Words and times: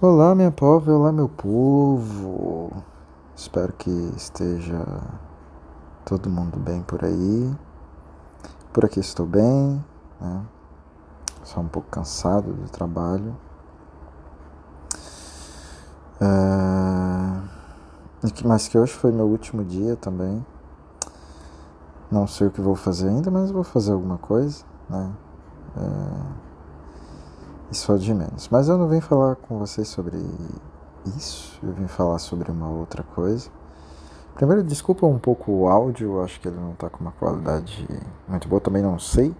Olá, 0.00 0.32
minha 0.32 0.52
povo, 0.52 0.92
olá, 0.92 1.10
meu 1.10 1.28
povo. 1.28 2.70
Espero 3.34 3.72
que 3.72 3.90
esteja 4.16 4.78
todo 6.04 6.30
mundo 6.30 6.56
bem 6.56 6.84
por 6.84 7.04
aí. 7.04 7.52
Por 8.72 8.84
aqui 8.84 9.00
estou 9.00 9.26
bem, 9.26 9.84
né? 10.20 10.46
Só 11.42 11.58
um 11.58 11.66
pouco 11.66 11.88
cansado 11.90 12.52
do 12.52 12.70
trabalho. 12.70 13.36
É... 16.20 17.42
Mas 18.44 18.68
que 18.68 18.78
hoje 18.78 18.92
foi 18.92 19.10
meu 19.10 19.26
último 19.26 19.64
dia 19.64 19.96
também. 19.96 20.46
Não 22.08 22.28
sei 22.28 22.46
o 22.46 22.52
que 22.52 22.60
vou 22.60 22.76
fazer 22.76 23.08
ainda, 23.08 23.32
mas 23.32 23.50
vou 23.50 23.64
fazer 23.64 23.90
alguma 23.90 24.18
coisa, 24.18 24.64
né? 24.88 25.12
É... 25.76 26.47
Isso 27.70 27.92
é 27.92 27.96
de 27.98 28.14
menos. 28.14 28.48
Mas 28.48 28.68
eu 28.68 28.78
não 28.78 28.88
vim 28.88 29.00
falar 29.00 29.36
com 29.36 29.58
vocês 29.58 29.88
sobre 29.88 30.16
isso, 31.16 31.58
eu 31.62 31.72
vim 31.72 31.86
falar 31.86 32.18
sobre 32.18 32.50
uma 32.50 32.68
outra 32.68 33.02
coisa. 33.02 33.50
Primeiro, 34.34 34.62
desculpa 34.62 35.04
um 35.04 35.18
pouco 35.18 35.50
o 35.52 35.68
áudio, 35.68 36.22
acho 36.22 36.40
que 36.40 36.48
ele 36.48 36.58
não 36.58 36.72
está 36.72 36.88
com 36.88 37.00
uma 37.00 37.12
qualidade 37.12 37.86
muito 38.26 38.48
boa, 38.48 38.60
também 38.60 38.82
não 38.82 38.98
sei. 38.98 39.34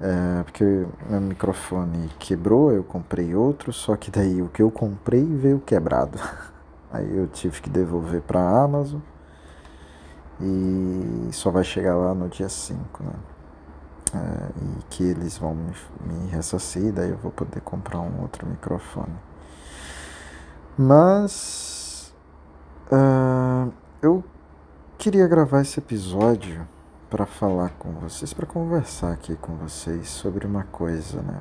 É, 0.00 0.42
porque 0.42 0.64
meu 1.08 1.20
microfone 1.20 2.08
quebrou, 2.18 2.72
eu 2.72 2.82
comprei 2.82 3.34
outro, 3.34 3.72
só 3.72 3.94
que 3.96 4.10
daí 4.10 4.40
o 4.40 4.48
que 4.48 4.62
eu 4.62 4.70
comprei 4.70 5.24
veio 5.24 5.60
quebrado. 5.60 6.18
Aí 6.92 7.16
eu 7.16 7.28
tive 7.28 7.60
que 7.60 7.70
devolver 7.70 8.20
para 8.22 8.40
a 8.40 8.64
Amazon 8.64 8.98
e 10.40 11.28
só 11.32 11.50
vai 11.50 11.62
chegar 11.62 11.94
lá 11.94 12.14
no 12.14 12.28
dia 12.28 12.48
5, 12.48 13.04
né? 13.04 13.12
É, 14.14 14.50
e 14.62 14.82
que 14.90 15.04
eles 15.04 15.38
vão 15.38 15.54
me, 15.54 15.72
me 16.04 16.28
ressarcir, 16.30 16.92
daí 16.92 17.10
eu 17.10 17.16
vou 17.16 17.30
poder 17.30 17.60
comprar 17.60 18.00
um 18.00 18.22
outro 18.22 18.46
microfone. 18.46 19.16
Mas 20.76 22.12
uh, 22.90 23.72
eu 24.02 24.24
queria 24.98 25.26
gravar 25.28 25.60
esse 25.60 25.78
episódio 25.78 26.66
para 27.08 27.26
falar 27.26 27.70
com 27.70 27.92
vocês, 27.92 28.32
para 28.32 28.46
conversar 28.46 29.12
aqui 29.12 29.36
com 29.36 29.56
vocês 29.56 30.08
sobre 30.08 30.46
uma 30.46 30.64
coisa, 30.64 31.20
né? 31.22 31.40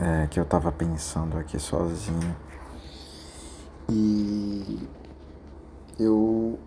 É, 0.00 0.26
que 0.26 0.40
eu 0.40 0.44
tava 0.44 0.72
pensando 0.72 1.38
aqui 1.38 1.58
sozinho. 1.58 2.36
E 3.88 4.88
eu 5.98 6.58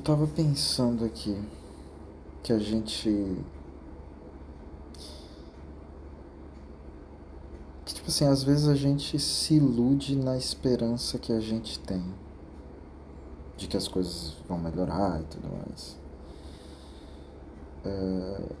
Eu 0.00 0.04
tava 0.04 0.26
pensando 0.26 1.04
aqui 1.04 1.38
que 2.42 2.54
a 2.54 2.58
gente. 2.58 3.36
Que, 7.84 7.92
tipo 7.92 8.08
assim, 8.08 8.24
às 8.24 8.42
vezes 8.42 8.66
a 8.66 8.74
gente 8.74 9.18
se 9.18 9.56
ilude 9.56 10.16
na 10.16 10.38
esperança 10.38 11.18
que 11.18 11.30
a 11.34 11.38
gente 11.38 11.78
tem 11.80 12.02
de 13.58 13.68
que 13.68 13.76
as 13.76 13.86
coisas 13.88 14.38
vão 14.48 14.56
melhorar 14.56 15.20
e 15.20 15.24
tudo 15.24 15.50
mais. 15.54 15.98
É... 17.84 18.54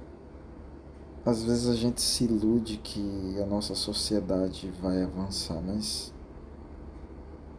Às 1.24 1.42
vezes 1.42 1.70
a 1.70 1.74
gente 1.74 2.02
se 2.02 2.24
ilude 2.24 2.76
que 2.84 3.40
a 3.42 3.46
nossa 3.46 3.74
sociedade 3.74 4.70
vai 4.82 5.02
avançar, 5.02 5.58
mas 5.62 6.12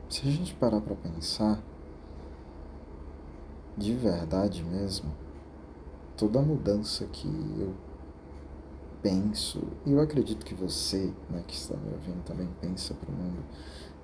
se 0.07 0.21
a 0.27 0.29
gente 0.29 0.53
parar 0.53 0.81
para 0.81 0.93
pensar, 0.93 1.59
de 3.77 3.93
verdade 3.95 4.63
mesmo, 4.63 5.11
toda 6.17 6.41
mudança 6.41 7.05
que 7.05 7.27
eu 7.27 7.73
penso, 9.01 9.63
e 9.85 9.91
eu 9.91 9.99
acredito 9.99 10.45
que 10.45 10.53
você, 10.53 11.11
né, 11.29 11.43
que 11.47 11.55
está 11.55 11.75
me 11.75 11.91
ouvindo, 11.91 12.23
também 12.23 12.47
pensa 12.59 12.93
para 12.93 13.09
o 13.09 13.13
mundo, 13.13 13.43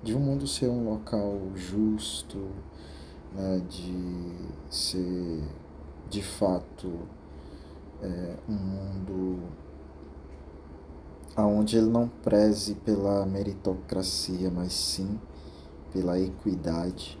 de 0.02 0.14
um 0.14 0.20
mundo 0.20 0.46
ser 0.46 0.68
um 0.68 0.88
local 0.88 1.38
justo, 1.54 2.50
né, 3.34 3.62
de 3.68 4.34
ser 4.70 5.44
de 6.08 6.22
fato 6.22 7.06
é, 8.02 8.36
um 8.48 8.54
mundo 8.54 9.42
onde 11.36 11.76
ele 11.76 11.88
não 11.88 12.08
preze 12.08 12.74
pela 12.74 13.24
meritocracia, 13.26 14.50
mas 14.50 14.72
sim 14.72 15.20
pela 15.92 16.18
equidade, 16.18 17.18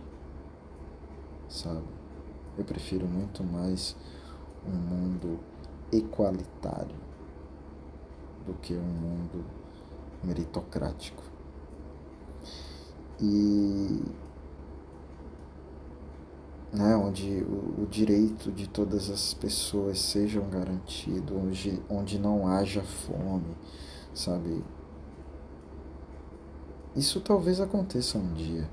sabe? 1.48 1.97
Eu 2.58 2.64
prefiro 2.64 3.06
muito 3.06 3.44
mais 3.44 3.94
um 4.66 4.72
mundo 4.72 5.38
equalitário 5.92 6.96
do 8.44 8.52
que 8.54 8.74
um 8.74 8.82
mundo 8.82 9.44
meritocrático. 10.24 11.22
E 13.20 14.02
né, 16.72 16.96
onde 16.96 17.44
o, 17.44 17.82
o, 17.82 17.86
direito 17.86 18.50
de 18.50 18.68
todas 18.68 19.08
as 19.08 19.32
pessoas 19.32 20.00
sejam 20.00 20.50
garantido, 20.50 21.38
onde, 21.38 21.80
onde 21.88 22.18
não 22.18 22.48
haja 22.48 22.82
fome, 22.82 23.56
sabe? 24.12 24.64
Isso 26.96 27.20
talvez 27.20 27.60
aconteça 27.60 28.18
um 28.18 28.34
dia. 28.34 28.68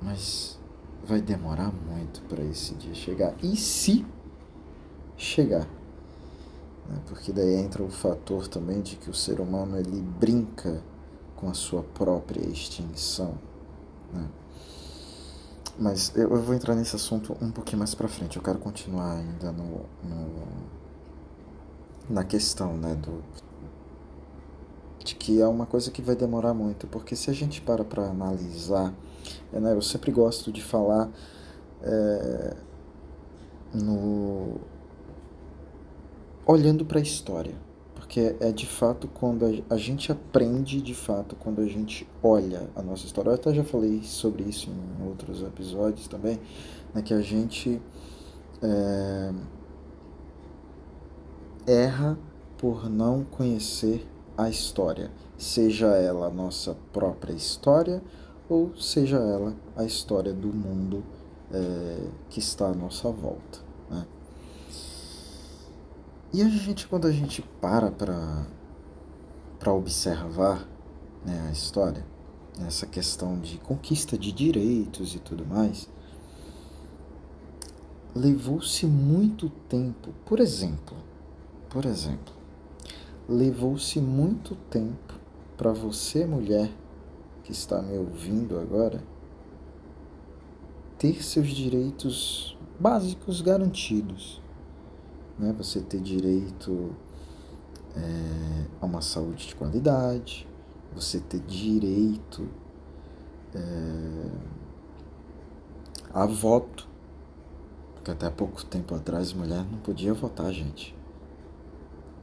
Mas 0.00 0.56
vai 1.06 1.20
demorar 1.20 1.72
muito 1.72 2.20
para 2.22 2.42
esse 2.44 2.74
dia 2.74 2.94
chegar. 2.94 3.34
E 3.42 3.56
se 3.56 4.04
chegar? 5.16 5.66
Né? 6.88 7.00
Porque 7.06 7.32
daí 7.32 7.54
entra 7.54 7.82
o 7.82 7.88
fator 7.88 8.48
também 8.48 8.80
de 8.80 8.96
que 8.96 9.08
o 9.08 9.14
ser 9.14 9.40
humano 9.40 9.78
ele 9.78 10.00
brinca 10.00 10.82
com 11.36 11.48
a 11.48 11.54
sua 11.54 11.82
própria 11.82 12.44
extinção. 12.46 13.38
Né? 14.12 14.28
Mas 15.78 16.12
eu, 16.16 16.40
vou 16.42 16.54
entrar 16.54 16.74
nesse 16.74 16.96
assunto 16.96 17.36
um 17.40 17.50
pouquinho 17.50 17.78
mais 17.78 17.94
para 17.94 18.08
frente. 18.08 18.36
Eu 18.36 18.42
quero 18.42 18.58
continuar 18.58 19.16
ainda 19.16 19.52
no, 19.52 19.84
no 20.02 20.46
na 22.08 22.24
questão 22.24 22.76
né, 22.76 22.94
do, 22.94 23.22
de 25.04 25.14
que 25.14 25.40
é 25.40 25.46
uma 25.46 25.66
coisa 25.66 25.90
que 25.90 26.00
vai 26.00 26.14
demorar 26.14 26.54
muito, 26.54 26.86
porque 26.86 27.16
se 27.16 27.30
a 27.30 27.32
gente 27.32 27.60
para 27.60 27.84
para 27.84 28.04
analisar 28.04 28.94
né, 29.52 29.72
eu 29.72 29.82
sempre 29.82 30.10
gosto 30.10 30.52
de 30.52 30.62
falar 30.62 31.10
é, 31.82 32.56
no 33.74 34.60
olhando 36.46 36.84
para 36.84 36.98
a 36.98 37.02
história, 37.02 37.54
porque 37.94 38.36
é 38.40 38.52
de 38.52 38.66
fato 38.66 39.08
quando 39.08 39.44
a, 39.44 39.74
a, 39.74 39.76
gente 39.76 40.12
aprende 40.12 40.80
de 40.80 40.94
fato 40.94 41.34
quando 41.34 41.60
a 41.60 41.66
gente 41.66 42.08
olha 42.22 42.70
a 42.76 42.82
nossa 42.82 43.04
história. 43.04 43.30
Eu 43.30 43.34
até 43.34 43.52
já 43.52 43.64
falei 43.64 44.02
sobre 44.02 44.44
isso 44.44 44.70
em 44.70 45.08
outros 45.08 45.42
episódios 45.42 46.06
também, 46.06 46.38
né, 46.94 47.02
que 47.02 47.12
a 47.12 47.20
gente 47.20 47.82
é, 48.62 49.32
erra 51.66 52.18
por 52.56 52.88
não 52.88 53.24
conhecer 53.24 54.06
a 54.38 54.48
história, 54.48 55.10
seja 55.36 55.88
ela 55.96 56.26
a 56.26 56.30
nossa 56.30 56.76
própria 56.92 57.32
história 57.32 58.02
ou 58.48 58.76
seja 58.76 59.16
ela 59.16 59.54
a 59.76 59.84
história 59.84 60.32
do 60.32 60.48
mundo 60.48 61.04
é, 61.52 62.08
que 62.30 62.38
está 62.38 62.66
à 62.66 62.74
nossa 62.74 63.10
volta. 63.10 63.60
Né? 63.90 64.06
E 66.32 66.42
a 66.42 66.48
gente, 66.48 66.86
quando 66.86 67.06
a 67.06 67.12
gente 67.12 67.42
para 67.60 67.90
para 69.58 69.72
observar 69.72 70.68
né, 71.24 71.46
a 71.48 71.50
história, 71.50 72.04
essa 72.66 72.86
questão 72.86 73.38
de 73.38 73.58
conquista 73.58 74.16
de 74.16 74.30
direitos 74.30 75.14
e 75.14 75.18
tudo 75.18 75.44
mais, 75.44 75.88
levou-se 78.14 78.86
muito 78.86 79.50
tempo, 79.68 80.10
por 80.24 80.40
exemplo, 80.40 80.96
por 81.68 81.84
exemplo, 81.84 82.32
levou-se 83.28 84.00
muito 84.00 84.54
tempo 84.70 85.14
para 85.56 85.72
você, 85.72 86.24
mulher, 86.24 86.70
que 87.46 87.52
está 87.52 87.80
me 87.80 87.96
ouvindo 87.96 88.58
agora 88.58 89.00
ter 90.98 91.22
seus 91.22 91.46
direitos 91.50 92.58
básicos 92.80 93.40
garantidos. 93.40 94.42
Né? 95.38 95.54
Você 95.56 95.80
ter 95.80 96.00
direito 96.00 96.92
é, 97.94 98.66
a 98.80 98.86
uma 98.86 99.00
saúde 99.00 99.46
de 99.46 99.54
qualidade, 99.54 100.48
você 100.92 101.20
ter 101.20 101.38
direito 101.38 102.48
é, 103.54 104.30
a 106.12 106.26
voto, 106.26 106.88
porque 107.94 108.10
até 108.10 108.28
pouco 108.28 108.64
tempo 108.66 108.92
atrás 108.92 109.32
mulher 109.32 109.64
não 109.70 109.78
podia 109.78 110.12
votar, 110.12 110.52
gente. 110.52 110.96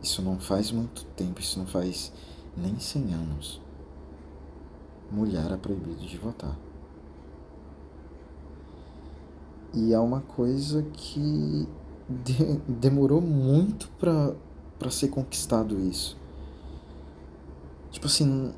Isso 0.02 0.22
não 0.22 0.38
faz 0.38 0.70
muito 0.70 1.06
tempo, 1.16 1.40
isso 1.40 1.58
não 1.58 1.66
faz 1.66 2.12
nem 2.58 2.78
100 2.78 3.14
anos 3.14 3.63
mulher 5.14 5.52
é 5.52 5.58
proibido 5.58 6.06
de 6.06 6.18
votar. 6.18 6.58
E 9.74 9.94
é 9.94 10.00
uma 10.00 10.22
coisa 10.22 10.84
que 10.94 11.68
de, 12.10 12.58
demorou 12.68 13.22
muito 13.22 13.90
para 14.00 14.36
para 14.78 14.92
ser 14.92 15.08
conquistado 15.08 15.80
isso. 15.80 16.18
Tipo 17.90 18.08
assim, 18.08 18.54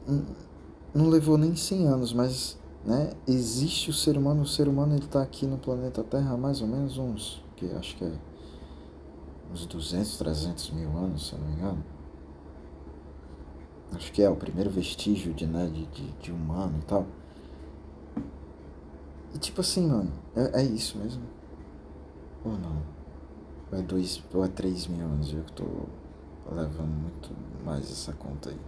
não 0.93 1.07
levou 1.07 1.37
nem 1.37 1.55
100 1.55 1.87
anos, 1.87 2.13
mas 2.13 2.57
né, 2.83 3.11
existe 3.27 3.91
o 3.91 3.93
ser 3.93 4.17
humano, 4.17 4.41
o 4.41 4.47
ser 4.47 4.67
humano 4.67 4.95
ele 4.95 5.05
tá 5.05 5.21
aqui 5.21 5.45
no 5.45 5.57
planeta 5.57 6.03
Terra 6.03 6.33
há 6.33 6.37
mais 6.37 6.61
ou 6.61 6.67
menos 6.67 6.97
uns, 6.97 7.43
que 7.55 7.65
acho 7.73 7.95
que 7.97 8.05
é 8.05 8.11
uns 9.51 9.65
200, 9.67 10.17
300 10.17 10.71
mil 10.71 10.89
anos, 10.97 11.27
se 11.27 11.33
eu 11.33 11.39
não 11.39 11.47
me 11.47 11.53
engano. 11.53 11.94
Acho 13.95 14.11
que 14.11 14.21
é 14.21 14.29
o 14.29 14.35
primeiro 14.35 14.69
vestígio 14.69 15.33
de, 15.33 15.47
né, 15.47 15.67
de, 15.67 15.85
de, 15.87 16.11
de 16.21 16.31
humano 16.31 16.77
e 16.81 16.85
tal. 16.85 17.05
E 19.33 19.37
tipo 19.37 19.61
assim, 19.61 19.87
mano, 19.87 20.11
é, 20.35 20.61
é 20.61 20.63
isso 20.63 20.97
mesmo? 20.97 21.23
Ou 22.43 22.53
não? 22.53 22.81
Ou 23.71 23.79
é 23.79 23.81
dois, 23.81 24.23
ou 24.33 24.43
é 24.43 24.47
três 24.47 24.87
mil 24.87 25.05
anos? 25.05 25.33
Eu 25.33 25.43
que 25.43 25.53
tô 25.53 25.65
levando 26.51 26.89
muito 26.89 27.31
mais 27.63 27.89
essa 27.91 28.13
conta 28.13 28.49
aí. 28.49 28.59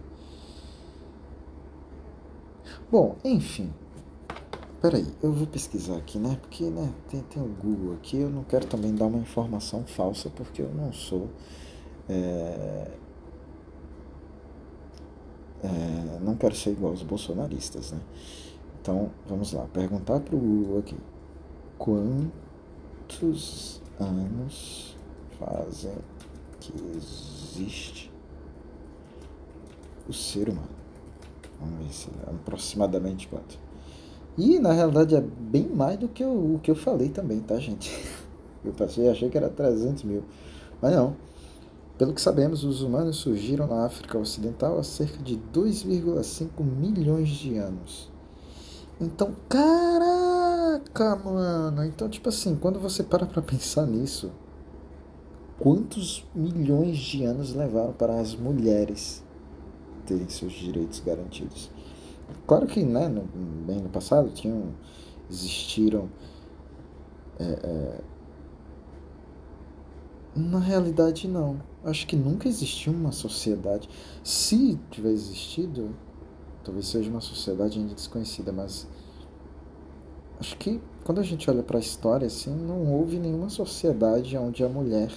Bom, 2.90 3.16
enfim. 3.24 3.72
Peraí, 4.80 5.06
eu 5.22 5.32
vou 5.32 5.46
pesquisar 5.46 5.96
aqui, 5.96 6.18
né? 6.18 6.38
Porque 6.40 6.64
né, 6.70 6.92
tem, 7.10 7.20
tem 7.22 7.42
o 7.42 7.46
Google 7.46 7.94
aqui. 7.94 8.18
Eu 8.18 8.30
não 8.30 8.44
quero 8.44 8.66
também 8.66 8.94
dar 8.94 9.06
uma 9.06 9.18
informação 9.18 9.84
falsa, 9.84 10.30
porque 10.30 10.62
eu 10.62 10.72
não 10.72 10.92
sou. 10.92 11.28
É, 12.08 12.90
é, 15.62 16.18
não 16.20 16.36
quero 16.36 16.54
ser 16.54 16.70
igual 16.70 16.92
aos 16.92 17.02
bolsonaristas, 17.02 17.92
né? 17.92 18.00
Então, 18.80 19.10
vamos 19.28 19.52
lá, 19.52 19.66
perguntar 19.72 20.20
para 20.20 20.34
o 20.34 20.38
Google 20.38 20.78
aqui. 20.78 20.96
Quantos 21.78 22.32
anos 23.98 24.96
fazem 25.38 25.94
que 26.60 26.72
existe 26.96 28.10
o 30.08 30.12
ser 30.12 30.48
humano? 30.48 30.68
Vamos 31.60 31.78
ver 31.86 31.92
se 31.92 32.08
é 32.08 32.30
aproximadamente 32.30 33.28
quanto. 33.28 33.58
E 34.36 34.58
na 34.60 34.72
realidade 34.72 35.16
é 35.16 35.20
bem 35.20 35.68
mais 35.68 35.98
do 35.98 36.08
que 36.08 36.24
o 36.24 36.60
que 36.62 36.70
eu 36.70 36.76
falei 36.76 37.08
também, 37.08 37.40
tá, 37.40 37.58
gente? 37.58 37.90
Eu 38.64 38.72
passei, 38.72 39.08
achei 39.08 39.30
que 39.30 39.38
era 39.38 39.48
300 39.48 40.02
mil. 40.02 40.24
Mas 40.82 40.92
não. 40.92 41.16
Pelo 41.98 42.14
que 42.14 42.20
sabemos, 42.20 42.62
os 42.62 42.80
humanos 42.80 43.16
surgiram 43.16 43.66
na 43.66 43.84
África 43.84 44.16
Ocidental 44.16 44.78
há 44.78 44.84
cerca 44.84 45.18
de 45.18 45.36
2,5 45.52 46.62
milhões 46.62 47.28
de 47.28 47.58
anos. 47.58 48.08
Então, 49.00 49.34
caraca, 49.48 51.16
mano. 51.16 51.84
Então, 51.84 52.08
tipo 52.08 52.28
assim, 52.28 52.54
quando 52.54 52.78
você 52.78 53.02
para 53.02 53.26
pra 53.26 53.42
pensar 53.42 53.84
nisso, 53.84 54.30
quantos 55.58 56.24
milhões 56.32 56.98
de 56.98 57.24
anos 57.24 57.52
levaram 57.52 57.92
para 57.92 58.20
as 58.20 58.36
mulheres 58.36 59.24
terem 60.06 60.28
seus 60.28 60.52
direitos 60.52 61.00
garantidos? 61.00 61.68
Claro 62.46 62.66
que, 62.68 62.84
né, 62.84 63.08
no, 63.08 63.22
bem 63.66 63.80
no 63.80 63.88
passado, 63.88 64.30
tinham, 64.30 64.68
existiram. 65.28 66.08
É, 67.40 67.44
é, 67.44 68.00
na 70.34 70.58
realidade, 70.58 71.26
não. 71.26 71.60
Acho 71.84 72.06
que 72.06 72.16
nunca 72.16 72.48
existiu 72.48 72.92
uma 72.92 73.12
sociedade. 73.12 73.88
Se 74.22 74.78
tiver 74.90 75.10
existido, 75.10 75.94
talvez 76.64 76.86
seja 76.86 77.10
uma 77.10 77.20
sociedade 77.20 77.78
ainda 77.78 77.94
desconhecida, 77.94 78.52
mas 78.52 78.86
acho 80.38 80.56
que 80.56 80.80
quando 81.04 81.20
a 81.20 81.24
gente 81.24 81.48
olha 81.50 81.62
para 81.62 81.78
a 81.78 81.80
história 81.80 82.26
assim, 82.26 82.54
não 82.54 82.92
houve 82.92 83.18
nenhuma 83.18 83.48
sociedade 83.48 84.36
onde 84.36 84.62
a 84.62 84.68
mulher 84.68 85.10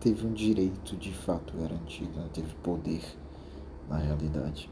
teve 0.00 0.26
um 0.26 0.32
direito 0.32 0.96
de 0.96 1.12
fato 1.12 1.52
garantido, 1.56 2.18
né? 2.18 2.28
teve 2.32 2.54
poder 2.62 3.02
na 3.88 3.98
realidade. 3.98 4.70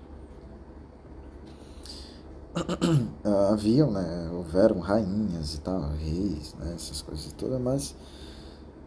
Haviam, 3.53 3.91
né, 3.91 4.31
houveram 4.33 4.81
rainhas 4.81 5.55
e 5.55 5.61
tal, 5.61 5.91
reis, 5.93 6.55
né, 6.55 6.73
essas 6.75 7.03
coisas 7.03 7.33
todas, 7.33 7.61
mas 7.61 7.95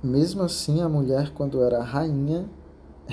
mesmo 0.03 0.41
assim 0.41 0.81
a 0.81 0.89
mulher 0.89 1.31
quando 1.33 1.61
era 1.63 1.83
rainha, 1.83 2.49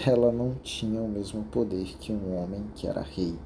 ela 0.06 0.32
não 0.32 0.54
tinha 0.62 1.00
o 1.02 1.08
mesmo 1.08 1.44
poder 1.44 1.84
que 1.98 2.12
um 2.12 2.36
homem 2.36 2.64
que 2.74 2.86
era 2.86 3.02
rei. 3.02 3.38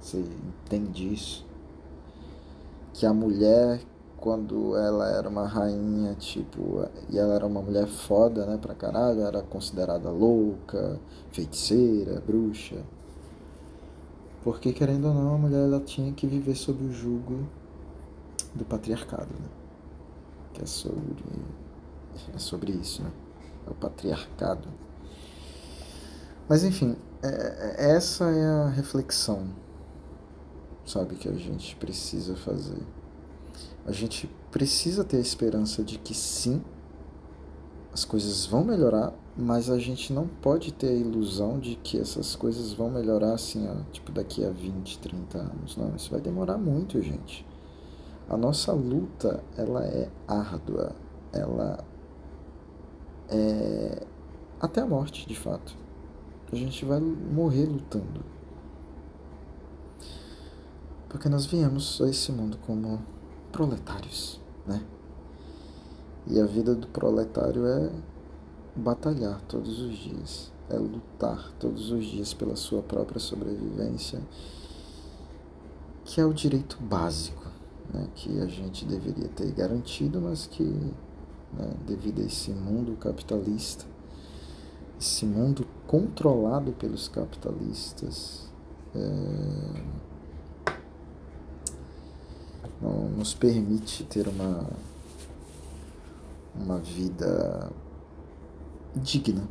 Você 0.00 0.18
entende 0.64 1.12
isso? 1.12 1.46
Que 2.92 3.04
a 3.06 3.12
mulher, 3.12 3.80
quando 4.16 4.76
ela 4.76 5.08
era 5.10 5.28
uma 5.28 5.46
rainha, 5.46 6.14
tipo, 6.14 6.86
e 7.10 7.18
ela 7.18 7.34
era 7.34 7.46
uma 7.46 7.60
mulher 7.60 7.86
foda, 7.86 8.46
né, 8.46 8.56
pra 8.56 8.74
caralho, 8.74 9.20
era 9.20 9.42
considerada 9.42 10.10
louca, 10.10 10.98
feiticeira, 11.30 12.22
bruxa. 12.26 12.82
Porque, 14.42 14.72
querendo 14.72 15.08
ou 15.08 15.14
não, 15.14 15.34
a 15.34 15.38
mulher 15.38 15.64
ela 15.64 15.80
tinha 15.80 16.12
que 16.12 16.26
viver 16.26 16.54
sob 16.54 16.84
o 16.84 16.92
jugo 16.92 17.46
do 18.54 18.64
patriarcado, 18.64 19.32
né? 19.32 19.48
Que 20.54 20.62
é 20.62 20.66
sobre, 20.66 21.24
é 22.34 22.38
sobre 22.38 22.72
isso, 22.72 23.02
né? 23.02 23.12
É 23.66 23.70
o 23.70 23.74
patriarcado. 23.74 24.68
Mas, 26.48 26.64
enfim, 26.64 26.96
é, 27.22 27.76
é 27.78 27.96
essa 27.96 28.24
é 28.24 28.46
a 28.46 28.68
reflexão 28.68 29.48
sabe, 30.86 31.16
que 31.16 31.28
a 31.28 31.34
gente 31.34 31.74
precisa 31.76 32.36
fazer. 32.36 32.82
A 33.84 33.92
gente 33.92 34.30
precisa 34.50 35.04
ter 35.04 35.18
a 35.18 35.20
esperança 35.20 35.82
de 35.82 35.98
que 35.98 36.14
sim, 36.14 36.62
as 37.92 38.04
coisas 38.04 38.46
vão 38.46 38.64
melhorar, 38.64 39.12
mas 39.36 39.68
a 39.68 39.78
gente 39.78 40.12
não 40.12 40.26
pode 40.26 40.72
ter 40.72 40.88
a 40.88 40.92
ilusão 40.92 41.58
de 41.58 41.76
que 41.76 41.98
essas 41.98 42.36
coisas 42.36 42.72
vão 42.72 42.90
melhorar 42.90 43.34
assim, 43.34 43.66
ó, 43.68 43.74
tipo 43.90 44.12
daqui 44.12 44.44
a 44.44 44.50
20, 44.50 44.98
30 44.98 45.38
anos. 45.38 45.76
Não, 45.76 45.94
isso 45.96 46.10
vai 46.10 46.20
demorar 46.20 46.56
muito, 46.56 47.00
gente. 47.02 47.46
A 48.28 48.36
nossa 48.36 48.72
luta, 48.72 49.42
ela 49.56 49.84
é 49.84 50.08
árdua, 50.26 50.92
ela 51.32 51.84
é 53.28 54.06
até 54.60 54.80
a 54.80 54.86
morte, 54.86 55.26
de 55.26 55.34
fato. 55.34 55.76
A 56.52 56.56
gente 56.56 56.84
vai 56.84 57.00
morrer 57.00 57.66
lutando. 57.66 58.24
Porque 61.08 61.28
nós 61.28 61.46
viemos 61.46 62.00
a 62.00 62.08
esse 62.08 62.30
mundo 62.30 62.58
como 62.66 63.02
proletários, 63.50 64.40
né? 64.66 64.84
E 66.26 66.40
a 66.40 66.46
vida 66.46 66.74
do 66.74 66.86
proletário 66.88 67.66
é 67.66 67.90
batalhar 68.74 69.40
todos 69.42 69.80
os 69.80 69.96
dias, 69.96 70.52
é 70.68 70.76
lutar 70.76 71.52
todos 71.58 71.90
os 71.90 72.04
dias 72.04 72.34
pela 72.34 72.56
sua 72.56 72.82
própria 72.82 73.20
sobrevivência, 73.20 74.20
que 76.04 76.20
é 76.20 76.24
o 76.24 76.34
direito 76.34 76.76
básico, 76.80 77.46
né? 77.92 78.08
Que 78.14 78.40
a 78.40 78.46
gente 78.46 78.84
deveria 78.84 79.28
ter 79.28 79.50
garantido, 79.52 80.20
mas 80.20 80.46
que, 80.46 80.64
né, 81.56 81.72
devido 81.86 82.20
a 82.20 82.24
esse 82.24 82.50
mundo 82.50 82.96
capitalista, 82.96 83.84
esse 85.00 85.24
mundo 85.26 85.66
controlado 85.86 86.72
pelos 86.72 87.08
capitalistas, 87.08 88.50
é 88.94 90.06
não 92.80 93.08
nos 93.10 93.34
permite 93.34 94.04
ter 94.04 94.28
uma, 94.28 94.66
uma 96.54 96.78
vida 96.78 97.70
digna. 98.94 99.48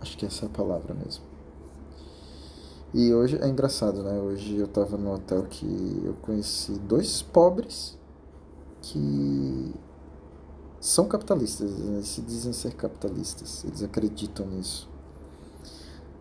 Acho 0.00 0.16
que 0.16 0.26
essa 0.26 0.46
é 0.46 0.48
a 0.48 0.50
palavra 0.50 0.94
mesmo. 0.94 1.24
E 2.94 3.12
hoje 3.12 3.36
é 3.36 3.48
engraçado, 3.48 4.02
né? 4.02 4.18
Hoje 4.18 4.56
eu 4.56 4.66
tava 4.66 4.96
no 4.96 5.12
hotel 5.12 5.44
que 5.44 6.02
eu 6.04 6.14
conheci 6.22 6.72
dois 6.78 7.20
pobres 7.20 7.98
que 8.80 9.74
são 10.80 11.06
capitalistas, 11.06 11.78
eles 11.80 12.08
se 12.08 12.22
dizem 12.22 12.52
ser 12.52 12.74
capitalistas, 12.74 13.64
eles 13.64 13.82
acreditam 13.82 14.46
nisso. 14.46 14.88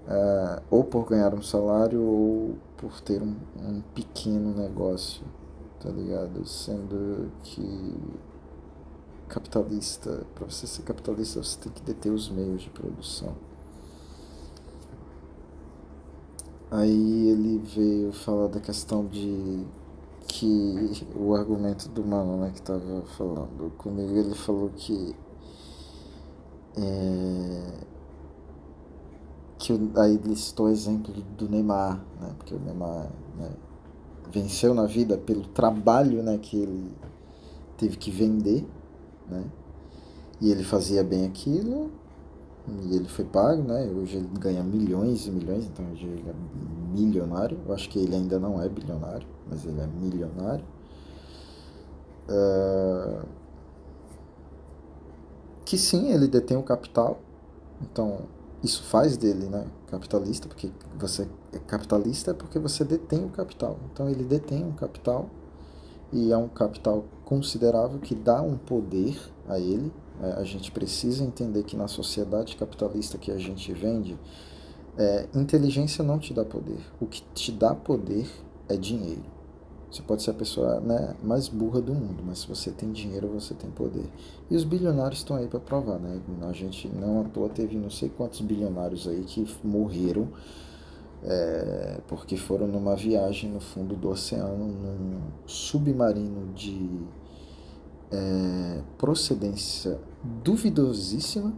Uh, 0.08 0.62
ou 0.72 0.84
por 0.84 1.06
ganhar 1.10 1.34
um 1.34 1.42
salário 1.42 2.02
ou 2.02 2.56
por 2.78 3.02
ter 3.02 3.22
um, 3.22 3.36
um 3.58 3.82
pequeno 3.94 4.56
negócio 4.56 5.22
tá 5.80 5.90
ligado? 5.90 6.46
Sendo 6.46 7.32
que 7.44 7.96
capitalista, 9.28 10.26
para 10.36 10.46
você 10.46 10.66
ser 10.66 10.84
capitalista, 10.84 11.42
você 11.42 11.60
tem 11.60 11.72
que 11.72 11.82
deter 11.82 12.12
os 12.12 12.30
meios 12.30 12.62
de 12.62 12.70
produção. 12.70 13.36
Aí 16.70 17.30
ele 17.30 17.60
veio 17.60 18.12
falar 18.12 18.48
da 18.48 18.60
questão 18.60 19.06
de 19.06 19.66
que 20.28 21.08
o 21.16 21.34
argumento 21.34 21.88
do 21.90 22.06
mano, 22.06 22.38
né, 22.38 22.52
que 22.54 22.62
tava 22.62 23.04
falando 23.18 23.72
comigo, 23.78 24.14
ele 24.16 24.36
falou 24.36 24.70
que 24.76 25.16
é, 26.78 27.74
que 29.58 29.74
aí 29.98 30.16
ele 30.16 30.36
citou 30.36 30.68
o 30.68 30.70
exemplo 30.70 31.14
do 31.14 31.50
Neymar, 31.50 31.98
né, 32.20 32.34
porque 32.38 32.54
o 32.54 32.60
Neymar, 32.60 33.10
né, 33.38 33.50
venceu 34.32 34.74
na 34.74 34.86
vida 34.86 35.18
pelo 35.18 35.48
trabalho 35.48 36.22
né, 36.22 36.38
que 36.38 36.58
ele 36.58 36.92
teve 37.78 37.98
que 37.98 38.12
vender, 38.12 38.68
né? 39.30 39.46
E 40.42 40.52
ele 40.52 40.64
fazia 40.64 41.04
bem 41.04 41.26
aquilo, 41.26 41.92
e 42.68 42.96
ele 42.96 43.08
foi 43.08 43.24
pago, 43.24 43.64
né? 43.64 43.90
Hoje 43.96 44.18
ele 44.18 44.28
ganha 44.40 44.62
milhões 44.62 45.26
e 45.26 45.32
milhões, 45.32 45.66
então 45.66 45.86
hoje 45.92 46.06
ele 46.06 46.30
é 46.30 46.34
milionário. 46.94 47.58
Eu 47.66 47.74
acho 47.74 47.90
que 47.90 47.98
ele 47.98 48.16
ainda 48.16 48.38
não 48.40 48.62
é 48.62 48.68
bilionário, 48.68 49.28
mas 49.50 49.66
ele 49.66 49.80
é 49.80 49.88
milionário. 49.88 50.66
Uh, 52.30 53.26
que 55.64 55.78
sim, 55.78 56.12
ele 56.12 56.28
detém 56.28 56.58
o 56.58 56.64
capital, 56.64 57.20
então 57.82 58.20
isso 58.64 58.84
faz 58.84 59.16
dele, 59.16 59.48
né, 59.48 59.66
capitalista, 59.88 60.48
porque 60.48 60.70
você 61.00 61.28
é 61.54 61.60
capitalista 61.60 62.32
é 62.32 62.34
porque 62.34 62.60
você 62.60 62.84
detém 62.84 63.24
o 63.26 63.30
capital. 63.30 63.78
Então 63.92 64.10
ele 64.10 64.24
detém 64.24 64.66
um 64.66 64.74
capital 64.74 65.30
e 66.12 66.32
é 66.32 66.38
um 66.38 66.48
capital 66.48 67.06
considerável 67.26 68.00
que 68.00 68.16
dá 68.16 68.42
um 68.42 68.58
poder 68.58 69.20
a 69.48 69.60
ele. 69.60 69.92
É, 70.22 70.32
a 70.34 70.44
gente 70.44 70.72
precisa 70.72 71.24
entender 71.24 71.64
que 71.64 71.76
na 71.76 71.88
sociedade 71.88 72.56
capitalista 72.56 73.18
que 73.18 73.32
a 73.32 73.38
gente 73.38 73.72
vende, 73.74 74.18
é, 74.98 75.28
inteligência 75.36 76.04
não 76.04 76.18
te 76.18 76.34
dá 76.34 76.44
poder. 76.44 76.80
O 77.00 77.06
que 77.06 77.22
te 77.34 77.52
dá 77.52 77.76
poder 77.76 78.28
é 78.68 78.76
dinheiro. 78.76 79.38
Você 79.90 80.02
pode 80.02 80.22
ser 80.22 80.32
a 80.32 80.34
pessoa 80.34 80.82
né, 80.82 81.16
mais 81.24 81.48
burra 81.48 81.80
do 81.80 81.94
mundo, 81.94 82.22
mas 82.26 82.40
se 82.40 82.48
você 82.48 82.72
tem 82.72 82.92
dinheiro, 82.92 83.28
você 83.30 83.54
tem 83.54 83.70
poder. 83.70 84.06
E 84.50 84.56
os 84.56 84.66
bilionários 84.66 85.20
estão 85.20 85.38
aí 85.38 85.48
para 85.48 85.62
provar, 85.62 85.98
né? 85.98 86.20
A 86.42 86.52
gente 86.52 86.90
não 86.90 87.22
à 87.22 87.24
toa 87.24 87.48
teve 87.48 87.78
não 87.78 87.90
sei 87.90 88.10
quantos 88.10 88.42
bilionários 88.42 89.08
aí 89.08 89.24
que 89.24 89.48
morreram 89.64 90.28
é, 91.24 92.00
porque 92.08 92.38
foram 92.38 92.68
numa 92.68 92.96
viagem 92.96 93.50
no 93.52 93.60
fundo 93.60 93.96
do 93.96 94.10
oceano, 94.10 94.68
num 94.68 95.22
submarino 95.46 96.54
de 96.54 97.00
é, 98.12 98.82
procedência 98.98 100.00
duvidosíssima, 100.44 101.54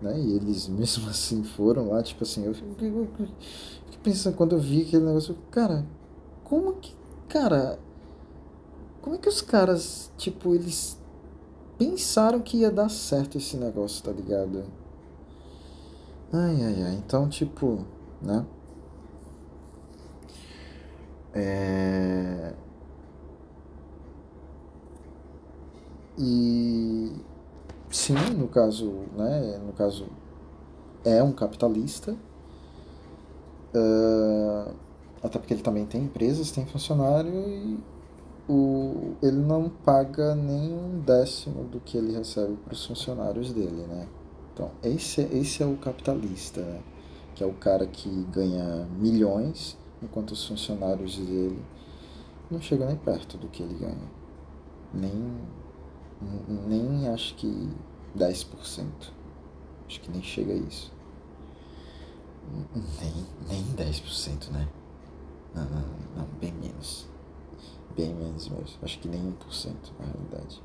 né? 0.00 0.18
E 0.18 0.36
eles 0.36 0.68
mesmo 0.68 1.08
assim 1.08 1.42
foram 1.42 1.88
lá, 1.88 2.02
tipo 2.02 2.22
assim, 2.22 2.44
eu 2.44 2.54
fiquei 2.54 2.92
pensando 4.02 4.36
quando 4.36 4.52
eu 4.54 4.60
vi 4.60 4.82
aquele 4.82 5.04
negócio, 5.04 5.36
cara, 5.50 5.84
como 6.44 6.74
que 6.74 6.98
Cara, 7.28 7.78
como 9.02 9.16
é 9.16 9.18
que 9.18 9.28
os 9.28 9.42
caras, 9.42 10.10
tipo, 10.16 10.54
eles 10.54 10.98
pensaram 11.76 12.40
que 12.40 12.58
ia 12.58 12.70
dar 12.70 12.88
certo 12.88 13.36
esse 13.36 13.58
negócio, 13.58 14.02
tá 14.02 14.10
ligado? 14.10 14.64
Ai, 16.32 16.62
ai, 16.62 16.82
ai. 16.84 16.94
Então, 16.94 17.28
tipo, 17.28 17.84
né? 18.22 18.46
É... 21.38 22.52
E 26.18 27.12
sim, 27.90 28.14
no 28.36 28.48
caso, 28.48 28.90
né? 29.16 29.60
No 29.64 29.72
caso, 29.72 30.06
é 31.04 31.22
um 31.22 31.32
capitalista. 31.32 32.16
Uh 33.74 34.88
até 35.22 35.38
porque 35.38 35.54
ele 35.54 35.62
também 35.62 35.84
tem 35.84 36.02
empresas, 36.02 36.50
tem 36.50 36.64
funcionário 36.66 37.32
e 37.32 37.78
o, 38.48 39.14
ele 39.22 39.36
não 39.36 39.68
paga 39.68 40.34
nem 40.34 40.72
um 40.72 41.00
décimo 41.00 41.64
do 41.64 41.80
que 41.80 41.98
ele 41.98 42.16
recebe 42.16 42.56
para 42.64 42.72
os 42.72 42.86
funcionários 42.86 43.52
dele, 43.52 43.84
né? 43.86 44.06
Então, 44.54 44.70
esse, 44.82 45.20
esse 45.32 45.62
é 45.62 45.66
o 45.66 45.76
capitalista, 45.76 46.60
né? 46.60 46.80
que 47.34 47.44
é 47.44 47.46
o 47.46 47.52
cara 47.52 47.86
que 47.86 48.08
ganha 48.32 48.88
milhões, 48.98 49.76
enquanto 50.02 50.32
os 50.32 50.46
funcionários 50.46 51.16
dele 51.16 51.62
não 52.50 52.60
chegam 52.60 52.86
nem 52.86 52.96
perto 52.96 53.36
do 53.36 53.48
que 53.48 53.62
ele 53.62 53.74
ganha. 53.74 54.10
Nem, 54.92 55.38
nem 56.66 57.08
acho 57.08 57.34
que 57.34 57.70
10%. 58.16 58.86
Acho 59.86 60.00
que 60.00 60.10
nem 60.10 60.22
chega 60.22 60.52
a 60.52 60.56
isso. 60.56 60.92
Nem, 62.74 63.26
nem 63.48 63.64
10%, 63.74 64.50
né? 64.50 64.68
Não, 65.54 65.64
não, 65.64 65.84
não, 66.16 66.26
bem 66.40 66.52
menos. 66.52 67.06
Bem 67.96 68.14
menos 68.14 68.48
mesmo. 68.48 68.78
Acho 68.82 68.98
que 68.98 69.08
nem 69.08 69.20
1% 69.20 69.74
na 69.98 70.06
realidade. 70.06 70.62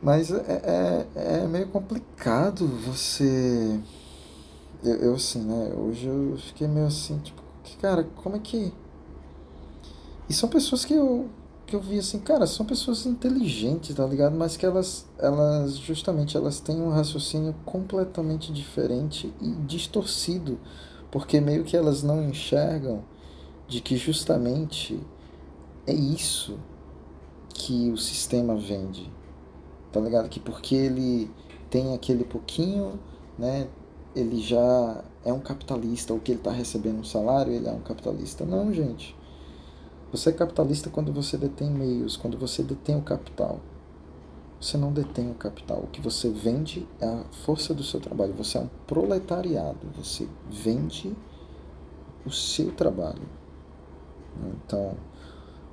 Mas 0.00 0.30
é, 0.30 1.06
é, 1.14 1.42
é 1.42 1.46
meio 1.46 1.68
complicado 1.68 2.66
você. 2.66 3.80
Eu, 4.82 4.94
eu 4.96 5.14
assim, 5.14 5.40
né? 5.40 5.72
Hoje 5.76 6.06
eu 6.06 6.36
fiquei 6.38 6.68
meio 6.68 6.86
assim, 6.86 7.18
tipo, 7.18 7.42
cara, 7.80 8.04
como 8.16 8.36
é 8.36 8.38
que. 8.38 8.72
E 10.28 10.32
são 10.32 10.48
pessoas 10.48 10.84
que 10.84 10.94
eu, 10.94 11.28
que 11.66 11.74
eu 11.74 11.80
vi 11.80 11.98
assim, 11.98 12.18
cara, 12.18 12.46
são 12.46 12.64
pessoas 12.64 13.06
inteligentes, 13.06 13.94
tá 13.94 14.06
ligado? 14.06 14.36
Mas 14.36 14.56
que 14.56 14.64
elas, 14.64 15.06
elas 15.18 15.76
justamente, 15.76 16.36
elas 16.36 16.60
têm 16.60 16.80
um 16.80 16.90
raciocínio 16.90 17.54
completamente 17.64 18.52
diferente 18.52 19.32
e 19.40 19.50
distorcido 19.66 20.58
porque 21.10 21.40
meio 21.40 21.64
que 21.64 21.76
elas 21.76 22.02
não 22.02 22.22
enxergam 22.22 23.02
de 23.66 23.80
que 23.80 23.96
justamente 23.96 25.00
é 25.86 25.92
isso 25.92 26.58
que 27.48 27.90
o 27.90 27.96
sistema 27.96 28.54
vende. 28.56 29.10
Tá 29.92 30.00
ligado? 30.00 30.28
Que 30.28 30.38
porque 30.38 30.74
ele 30.74 31.30
tem 31.70 31.94
aquele 31.94 32.24
pouquinho, 32.24 32.98
né? 33.38 33.68
Ele 34.18 34.40
já 34.40 35.04
é 35.24 35.32
um 35.32 35.40
capitalista, 35.40 36.12
ou 36.12 36.20
que 36.20 36.32
ele 36.32 36.40
está 36.40 36.50
recebendo 36.50 37.00
um 37.00 37.04
salário, 37.04 37.52
ele 37.52 37.68
é 37.68 37.72
um 37.72 37.80
capitalista. 37.80 38.44
Não, 38.44 38.72
gente. 38.72 39.16
Você 40.10 40.30
é 40.30 40.32
capitalista 40.32 40.88
quando 40.88 41.12
você 41.12 41.36
detém 41.36 41.70
meios, 41.70 42.16
quando 42.16 42.38
você 42.38 42.62
detém 42.62 42.96
o 42.96 43.02
capital. 43.02 43.60
Você 44.60 44.76
não 44.76 44.92
detém 44.92 45.30
o 45.30 45.34
capital. 45.34 45.80
O 45.84 45.86
que 45.86 46.00
você 46.00 46.30
vende 46.30 46.88
é 47.00 47.06
a 47.06 47.24
força 47.44 47.72
do 47.72 47.84
seu 47.84 48.00
trabalho. 48.00 48.32
Você 48.34 48.58
é 48.58 48.60
um 48.60 48.68
proletariado. 48.86 49.86
Você 49.96 50.26
vende 50.50 51.14
o 52.26 52.30
seu 52.30 52.72
trabalho. 52.72 53.28
Então, 54.64 54.94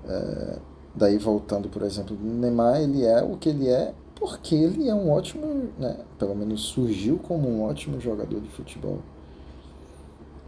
é, 0.08 0.60
daí 0.94 1.18
voltando, 1.18 1.70
por 1.70 1.82
exemplo, 1.82 2.16
Neymar, 2.20 2.82
ele 2.82 3.04
é 3.04 3.24
o 3.24 3.38
que 3.38 3.50
ele 3.50 3.68
é 3.68 3.94
porque 4.16 4.56
ele 4.56 4.88
é 4.88 4.96
um 4.96 5.12
ótimo, 5.12 5.70
né, 5.78 5.98
pelo 6.18 6.36
menos 6.36 6.62
surgiu 6.62 7.18
como 7.18 7.50
um 7.50 7.64
ótimo 7.64 8.00
jogador 8.00 8.40
de 8.40 8.50
futebol. 8.50 9.00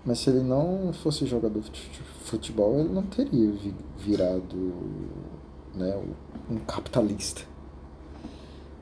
Mas 0.06 0.20
se 0.20 0.30
ele 0.30 0.42
não 0.42 0.94
fosse 0.94 1.26
jogador 1.26 1.62
de 1.62 1.82
futebol, 2.22 2.80
ele 2.80 2.90
não 2.90 3.04
teria 3.04 3.54
virado 3.98 4.74
né, 5.76 6.02
um 6.50 6.58
capitalista. 6.60 7.42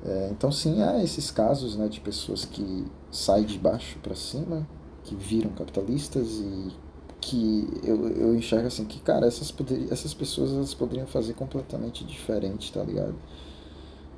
É, 0.06 0.30
então, 0.32 0.51
sim, 0.51 0.84
há 0.84 1.04
esses 1.04 1.32
casos 1.32 1.75
né, 1.75 1.88
de 1.88 2.00
pessoas 2.00 2.46
que 2.46 2.86
saem 3.12 3.44
de 3.44 3.58
baixo 3.58 3.98
para 4.04 4.13
cima, 4.13 4.68
que 5.04 5.15
viram 5.15 5.50
capitalistas 5.51 6.27
e 6.39 6.72
que 7.20 7.68
eu, 7.84 8.08
eu 8.10 8.36
enxergo 8.36 8.68
assim 8.68 8.86
que, 8.86 9.00
cara, 9.00 9.25
essas, 9.25 9.51
essas 9.89 10.13
pessoas 10.13 10.51
elas 10.51 10.75
poderiam 10.75 11.08
fazer 11.08 11.34
completamente 11.34 12.04
diferente, 12.04 12.72
tá 12.72 12.84
ligado? 12.84 13.15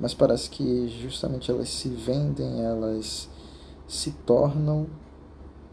Mas 0.00 0.14
parece 0.14 0.48
que 0.48 0.88
justamente 0.88 1.50
elas 1.50 1.68
se 1.68 1.88
vendem, 1.88 2.64
elas 2.64 3.28
se 3.86 4.12
tornam, 4.24 4.86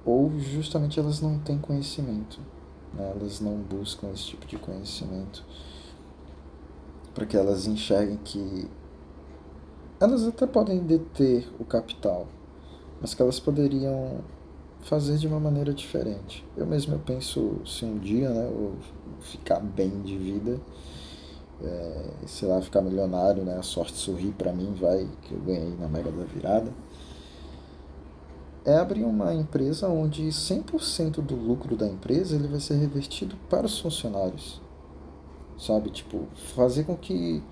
ou 0.06 0.32
justamente 0.40 1.00
elas 1.00 1.22
não 1.22 1.40
têm 1.40 1.58
conhecimento, 1.58 2.40
né? 2.94 3.14
elas 3.16 3.40
não 3.40 3.58
buscam 3.58 4.10
esse 4.12 4.26
tipo 4.26 4.46
de 4.46 4.58
conhecimento 4.58 5.44
para 7.14 7.26
que 7.26 7.38
elas 7.38 7.66
enxerguem 7.66 8.18
que 8.24 8.70
elas 10.00 10.28
até 10.28 10.46
podem 10.46 10.80
deter 10.80 11.48
o 11.58 11.64
capital, 11.64 12.28
mas 13.00 13.14
que 13.14 13.22
elas 13.22 13.40
poderiam 13.40 14.20
fazer 14.82 15.18
de 15.18 15.26
uma 15.26 15.40
maneira 15.40 15.74
diferente. 15.74 16.46
Eu 16.56 16.68
mesmo 16.68 16.94
eu 16.94 17.00
penso 17.00 17.62
se 17.66 17.86
um 17.86 17.98
dia 17.98 18.30
né, 18.30 18.48
eu 18.48 18.76
ficar 19.22 19.62
bem 19.62 20.02
de 20.02 20.18
vida, 20.18 20.60
é, 21.64 22.28
sei 22.28 22.48
lá, 22.48 22.62
ficar 22.62 22.82
milionário, 22.82 23.44
né, 23.44 23.58
a 23.58 23.64
sorte 23.64 23.94
sorrir 23.94 24.32
para 24.34 24.52
mim, 24.52 24.74
vai, 24.80 25.08
que 25.24 25.34
eu 25.34 25.40
ganhei 25.40 25.76
na 25.78 25.88
Mega 25.88 26.12
da 26.12 26.24
Virada, 26.24 26.72
é 28.66 28.78
abrir 28.78 29.04
uma 29.04 29.34
empresa 29.34 29.88
onde 29.88 30.24
100% 30.24 31.22
do 31.22 31.36
lucro 31.36 31.76
da 31.76 31.88
empresa 31.88 32.36
ele 32.36 32.48
vai 32.48 32.60
ser 32.60 32.76
revertido 32.76 33.36
para 33.50 33.66
os 33.66 33.80
funcionários. 33.80 34.60
Sabe? 35.58 35.92
Tipo, 35.92 36.28
fazer 36.56 36.84
com 36.84 36.98
que 36.98 37.44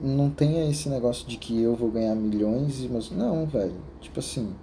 não 0.00 0.30
tenha 0.30 0.68
esse 0.70 0.88
negócio 0.88 1.26
de 1.26 1.36
que 1.36 1.60
eu 1.60 1.74
vou 1.74 1.90
ganhar 1.90 2.14
milhões 2.14 2.82
e 2.82 2.88
meus. 2.88 3.10
Não, 3.10 3.44
velho. 3.46 3.74
Tipo 4.00 4.20
assim. 4.20 4.54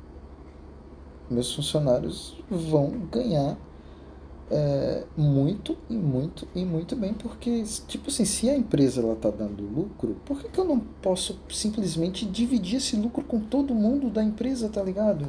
Meus 1.29 1.53
funcionários 1.53 2.37
vão 2.49 2.91
ganhar 3.11 3.57
é, 4.55 5.03
muito 5.17 5.75
e 5.89 5.95
muito 5.95 6.47
e 6.53 6.63
muito 6.63 6.95
bem, 6.95 7.11
porque, 7.11 7.63
tipo 7.87 8.09
assim, 8.09 8.23
se 8.23 8.47
a 8.47 8.55
empresa 8.55 9.01
ela 9.01 9.15
tá 9.15 9.31
dando 9.31 9.63
lucro, 9.63 10.15
por 10.23 10.39
que, 10.39 10.47
que 10.47 10.59
eu 10.59 10.63
não 10.63 10.79
posso 10.79 11.39
simplesmente 11.49 12.23
dividir 12.23 12.77
esse 12.77 12.95
lucro 12.95 13.23
com 13.23 13.39
todo 13.39 13.73
mundo 13.73 14.11
da 14.11 14.23
empresa, 14.23 14.69
tá 14.69 14.83
ligado? 14.83 15.27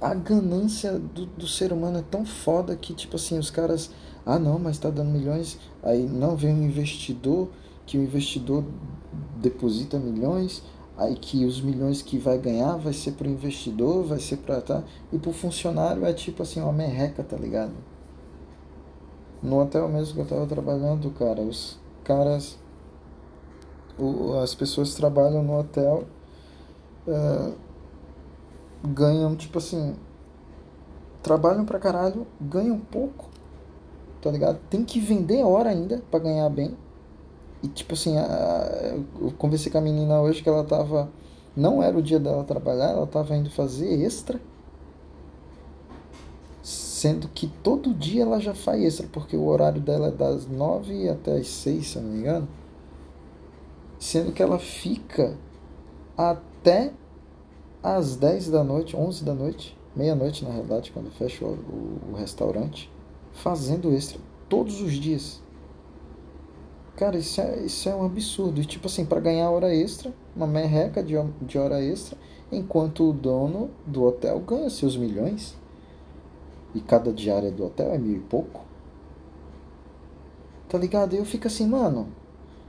A 0.00 0.14
ganância 0.14 1.00
do, 1.00 1.26
do 1.26 1.48
ser 1.48 1.72
humano 1.72 1.98
é 1.98 2.02
tão 2.02 2.24
foda 2.24 2.76
que, 2.76 2.94
tipo 2.94 3.16
assim, 3.16 3.38
os 3.38 3.50
caras. 3.50 3.90
Ah, 4.24 4.38
não, 4.38 4.58
mas 4.58 4.78
tá 4.78 4.90
dando 4.90 5.10
milhões. 5.10 5.58
Aí 5.82 6.06
não 6.06 6.36
vem 6.36 6.54
um 6.54 6.62
investidor 6.62 7.48
que 7.86 7.98
o 7.98 8.02
investidor 8.02 8.64
deposita 9.36 9.98
milhões, 9.98 10.62
aí 10.98 11.14
que 11.14 11.44
os 11.44 11.60
milhões 11.60 12.02
que 12.02 12.18
vai 12.18 12.36
ganhar 12.36 12.76
vai 12.76 12.92
ser 12.92 13.12
para 13.12 13.28
o 13.28 13.30
investidor, 13.30 14.04
vai 14.04 14.18
ser 14.18 14.38
para 14.38 14.60
tá, 14.60 14.82
e 15.12 15.18
para 15.18 15.30
o 15.30 15.32
funcionário 15.32 16.04
é 16.04 16.12
tipo 16.12 16.42
assim 16.42 16.60
uma 16.60 16.72
merreca, 16.72 17.22
tá 17.22 17.36
ligado? 17.36 17.72
No 19.40 19.60
hotel 19.62 19.88
mesmo 19.88 20.14
que 20.14 20.20
eu 20.20 20.26
tava 20.26 20.46
trabalhando, 20.46 21.08
cara, 21.12 21.40
os 21.40 21.78
caras, 22.02 22.58
o, 23.96 24.36
as 24.38 24.56
pessoas 24.56 24.94
trabalham 24.94 25.42
no 25.44 25.56
hotel 25.56 26.04
uh, 27.06 27.54
ganham 28.82 29.36
tipo 29.36 29.58
assim, 29.58 29.94
trabalham 31.22 31.64
pra 31.64 31.78
caralho, 31.78 32.26
ganham 32.40 32.78
pouco, 32.78 33.28
tá 34.20 34.32
ligado? 34.32 34.58
Tem 34.68 34.84
que 34.84 34.98
vender 34.98 35.44
hora 35.44 35.70
ainda 35.70 36.02
para 36.10 36.18
ganhar 36.18 36.48
bem 36.50 36.76
e 37.62 37.68
tipo 37.68 37.94
assim, 37.94 38.16
a, 38.16 38.94
eu 39.20 39.32
conversei 39.36 39.70
com 39.70 39.78
a 39.78 39.80
menina 39.80 40.20
hoje 40.20 40.42
que 40.42 40.48
ela 40.48 40.64
tava. 40.64 41.10
Não 41.56 41.82
era 41.82 41.98
o 41.98 42.02
dia 42.02 42.20
dela 42.20 42.44
trabalhar, 42.44 42.90
ela 42.90 43.06
tava 43.06 43.34
indo 43.36 43.50
fazer 43.50 44.02
extra. 44.02 44.40
Sendo 46.62 47.28
que 47.28 47.48
todo 47.62 47.94
dia 47.94 48.22
ela 48.22 48.38
já 48.38 48.54
faz 48.54 48.82
extra, 48.82 49.08
porque 49.10 49.36
o 49.36 49.46
horário 49.46 49.80
dela 49.80 50.08
é 50.08 50.12
das 50.12 50.46
nove 50.46 51.08
até 51.08 51.36
as 51.36 51.48
seis, 51.48 51.88
se 51.88 51.96
eu 51.96 52.02
não 52.02 52.10
me 52.10 52.18
engano. 52.18 52.48
Sendo 53.98 54.32
que 54.32 54.42
ela 54.42 54.58
fica 54.58 55.36
até 56.16 56.92
às 57.82 58.16
dez 58.16 58.48
da 58.48 58.62
noite, 58.62 58.96
onze 58.96 59.24
da 59.24 59.34
noite, 59.34 59.76
meia-noite 59.96 60.44
na 60.44 60.50
realidade, 60.50 60.92
quando 60.92 61.10
fecha 61.10 61.44
o, 61.44 61.48
o, 61.48 62.12
o 62.12 62.14
restaurante, 62.14 62.90
fazendo 63.32 63.92
extra 63.92 64.20
todos 64.48 64.80
os 64.80 64.92
dias. 64.92 65.42
Cara, 66.98 67.16
isso 67.16 67.40
é, 67.40 67.60
isso 67.60 67.88
é 67.88 67.94
um 67.94 68.04
absurdo. 68.04 68.60
E, 68.60 68.64
tipo 68.64 68.88
assim, 68.88 69.04
para 69.04 69.20
ganhar 69.20 69.48
hora 69.50 69.72
extra, 69.72 70.12
uma 70.34 70.48
merreca 70.48 71.00
de, 71.00 71.14
de 71.42 71.56
hora 71.56 71.80
extra, 71.80 72.18
enquanto 72.50 73.08
o 73.08 73.12
dono 73.12 73.70
do 73.86 74.02
hotel 74.02 74.40
ganha 74.40 74.68
seus 74.68 74.96
milhões. 74.96 75.56
E 76.74 76.80
cada 76.80 77.12
diária 77.12 77.52
do 77.52 77.64
hotel 77.64 77.92
é 77.94 77.98
mil 77.98 78.16
e 78.16 78.20
pouco. 78.20 78.62
Tá 80.68 80.76
ligado? 80.76 81.14
E 81.14 81.18
eu 81.18 81.24
fico 81.24 81.46
assim, 81.46 81.68
mano, 81.68 82.08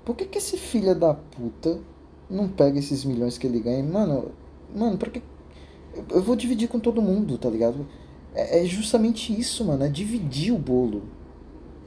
por 0.05 0.15
que, 0.15 0.25
que 0.25 0.37
esse 0.37 0.57
filho 0.57 0.93
da 0.93 1.15
puta 1.15 1.79
não 2.29 2.47
pega 2.47 2.77
esses 2.77 3.03
milhões 3.03 3.35
que 3.35 3.47
ele 3.47 3.59
ganha? 3.59 3.83
Mano, 3.83 4.31
mano, 4.75 4.95
pra 4.95 5.09
que. 5.09 5.23
Eu 6.11 6.21
vou 6.21 6.35
dividir 6.35 6.69
com 6.69 6.79
todo 6.79 7.01
mundo, 7.01 7.35
tá 7.39 7.49
ligado? 7.49 7.87
É, 8.35 8.63
é 8.63 8.65
justamente 8.65 9.37
isso, 9.37 9.65
mano. 9.65 9.83
É 9.85 9.89
dividir 9.89 10.53
o 10.53 10.59
bolo. 10.59 11.01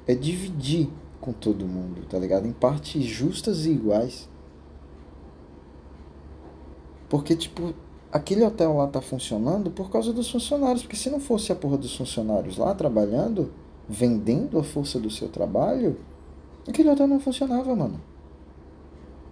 É 0.08 0.14
dividir 0.16 0.90
com 1.22 1.32
todo 1.32 1.64
mundo, 1.64 2.04
tá 2.10 2.18
ligado? 2.18 2.46
Em 2.48 2.52
partes 2.52 3.04
justas 3.04 3.64
e 3.64 3.70
iguais. 3.70 4.28
Porque, 7.08 7.36
tipo, 7.36 7.72
aquele 8.10 8.44
hotel 8.44 8.76
lá 8.76 8.88
tá 8.88 9.00
funcionando 9.00 9.70
por 9.70 9.88
causa 9.88 10.12
dos 10.12 10.28
funcionários. 10.28 10.82
Porque 10.82 10.96
se 10.96 11.08
não 11.08 11.20
fosse 11.20 11.52
a 11.52 11.54
porra 11.54 11.78
dos 11.78 11.96
funcionários 11.96 12.58
lá 12.58 12.74
trabalhando, 12.74 13.52
vendendo 13.88 14.58
a 14.58 14.64
força 14.64 14.98
do 14.98 15.10
seu 15.10 15.28
trabalho, 15.28 15.96
aquele 16.68 16.90
hotel 16.90 17.06
não 17.06 17.20
funcionava, 17.20 17.74
mano. 17.76 18.00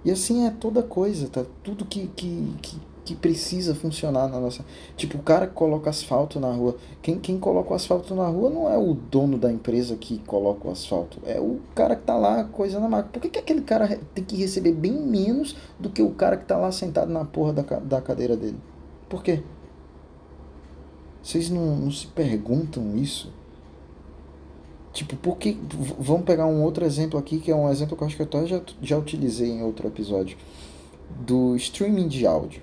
E 0.04 0.12
assim 0.12 0.46
é 0.46 0.50
toda 0.50 0.84
coisa, 0.84 1.28
tá? 1.28 1.44
Tudo 1.64 1.84
que, 1.84 2.06
que, 2.06 2.54
que, 2.62 2.80
que 3.04 3.14
precisa 3.14 3.74
funcionar 3.74 4.28
na 4.28 4.38
nossa. 4.38 4.64
Tipo, 4.96 5.18
o 5.18 5.22
cara 5.22 5.46
que 5.46 5.54
coloca 5.54 5.90
asfalto 5.90 6.38
na 6.38 6.52
rua. 6.52 6.76
Quem, 7.02 7.18
quem 7.18 7.38
coloca 7.38 7.72
o 7.72 7.74
asfalto 7.74 8.14
na 8.14 8.26
rua 8.26 8.50
não 8.50 8.68
é 8.68 8.76
o 8.76 8.94
dono 8.94 9.38
da 9.38 9.50
empresa 9.50 9.96
que 9.96 10.18
coloca 10.18 10.68
o 10.68 10.70
asfalto. 10.70 11.18
É 11.24 11.40
o 11.40 11.60
cara 11.74 11.96
que 11.96 12.02
tá 12.02 12.16
lá, 12.16 12.44
coisa 12.44 12.78
na 12.78 12.88
máquina. 12.88 13.12
Por 13.12 13.22
que, 13.22 13.28
que 13.30 13.38
aquele 13.38 13.62
cara 13.62 13.98
tem 14.14 14.24
que 14.24 14.36
receber 14.36 14.72
bem 14.72 14.92
menos 14.92 15.56
do 15.78 15.90
que 15.90 16.02
o 16.02 16.10
cara 16.10 16.36
que 16.36 16.44
tá 16.44 16.56
lá 16.56 16.70
sentado 16.70 17.10
na 17.10 17.24
porra 17.24 17.52
da, 17.52 17.62
da 17.62 18.00
cadeira 18.00 18.36
dele? 18.36 18.58
Por 19.08 19.22
quê? 19.22 19.42
Vocês 21.22 21.50
não, 21.50 21.76
não 21.76 21.90
se 21.90 22.06
perguntam 22.06 22.96
isso? 22.96 23.32
Tipo, 24.92 25.16
por 25.16 25.36
que. 25.36 25.58
Vamos 25.98 26.24
pegar 26.24 26.46
um 26.46 26.62
outro 26.62 26.84
exemplo 26.84 27.18
aqui, 27.18 27.38
que 27.38 27.50
é 27.50 27.54
um 27.54 27.70
exemplo 27.70 27.96
que 27.96 28.02
eu 28.02 28.06
acho 28.06 28.16
que 28.16 28.36
eu 28.36 28.46
já, 28.46 28.60
já 28.82 28.98
utilizei 28.98 29.50
em 29.50 29.62
outro 29.62 29.86
episódio. 29.86 30.36
Do 31.20 31.56
streaming 31.56 32.08
de 32.08 32.26
áudio. 32.26 32.62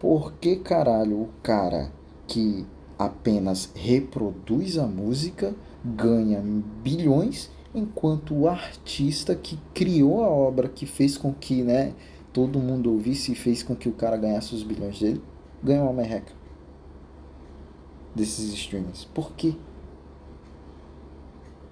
Por 0.00 0.32
que 0.32 0.56
caralho 0.56 1.20
o 1.20 1.28
cara 1.42 1.92
que 2.26 2.66
apenas 2.98 3.70
reproduz 3.74 4.78
a 4.78 4.86
música 4.86 5.54
ganha 5.84 6.42
bilhões, 6.82 7.50
enquanto 7.74 8.34
o 8.34 8.48
artista 8.48 9.34
que 9.34 9.58
criou 9.74 10.24
a 10.24 10.28
obra, 10.28 10.68
que 10.68 10.86
fez 10.86 11.18
com 11.18 11.34
que 11.34 11.62
né, 11.62 11.94
todo 12.32 12.58
mundo 12.58 12.90
ouvisse 12.90 13.32
e 13.32 13.34
fez 13.34 13.62
com 13.62 13.76
que 13.76 13.90
o 13.90 13.92
cara 13.92 14.16
ganhasse 14.16 14.54
os 14.54 14.62
bilhões 14.62 14.98
dele, 14.98 15.22
ganha 15.62 15.82
uma 15.82 15.92
merreca 15.92 16.32
desses 18.14 18.54
streamings? 18.54 19.04
Por 19.04 19.32
quê? 19.32 19.54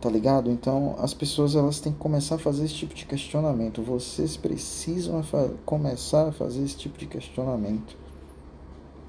Tá 0.03 0.11
ligado? 0.11 0.51
Então 0.51 0.97
as 0.99 1.15
pessoas 1.15 1.57
elas 1.57 1.81
têm 1.81 1.93
que 1.93 1.99
começar 1.99 2.35
a 2.35 2.39
fazer 2.39 2.67
esse 2.67 2.75
tipo 2.75 2.95
de 2.95 3.07
questionamento. 3.07 3.83
Vocês 3.83 4.37
precisam 4.37 5.23
começar 5.65 6.29
a 6.29 6.33
fazer 6.33 6.63
esse 6.63 6.77
tipo 6.77 6.99
de 6.99 7.07
questionamento. 7.07 8.08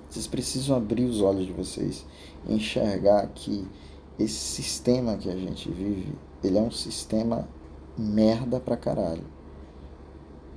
Vocês 0.10 0.26
precisam 0.26 0.76
abrir 0.76 1.06
os 1.06 1.22
olhos 1.22 1.46
de 1.46 1.54
vocês 1.54 2.06
enxergar 2.48 3.28
que 3.28 3.68
esse 4.18 4.34
sistema 4.34 5.16
que 5.16 5.30
a 5.30 5.36
gente 5.36 5.70
vive, 5.70 6.14
ele 6.44 6.58
é 6.58 6.62
um 6.62 6.72
sistema 6.72 7.48
merda 7.98 8.60
pra 8.60 8.76
caralho. 8.76 9.24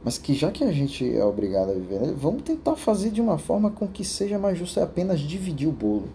Mas 0.02 0.18
que 0.18 0.34
já 0.34 0.50
que 0.50 0.64
a 0.64 0.72
gente 0.72 1.08
é 1.16 1.24
obrigado 1.24 1.70
a 1.70 1.74
viver, 1.74 2.12
vamos 2.14 2.42
tentar 2.42 2.74
fazer 2.76 3.10
de 3.10 3.20
uma 3.20 3.38
forma 3.38 3.70
com 3.70 3.86
que 3.86 4.04
seja 4.04 4.38
mais 4.38 4.58
justo, 4.58 4.80
é 4.80 4.82
apenas 4.82 5.20
dividir 5.20 5.68
o 5.68 5.72
bolo. 5.72 6.08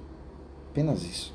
Apenas 0.72 1.04
isso. 1.04 1.34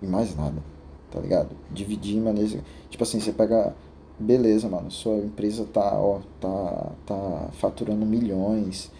E 0.00 0.06
mais 0.06 0.34
nada. 0.34 0.62
Tá 1.10 1.20
ligado? 1.20 1.50
Dividir 1.70 2.20
maneira. 2.20 2.64
Tipo 2.88 3.04
assim, 3.04 3.20
você 3.20 3.32
pega. 3.32 3.74
Beleza, 4.18 4.68
mano, 4.68 4.90
sua 4.90 5.16
empresa 5.16 5.64
tá, 5.64 5.98
ó, 5.98 6.20
tá, 6.40 6.92
tá 7.06 7.48
faturando 7.52 8.04
milhões 8.06 8.90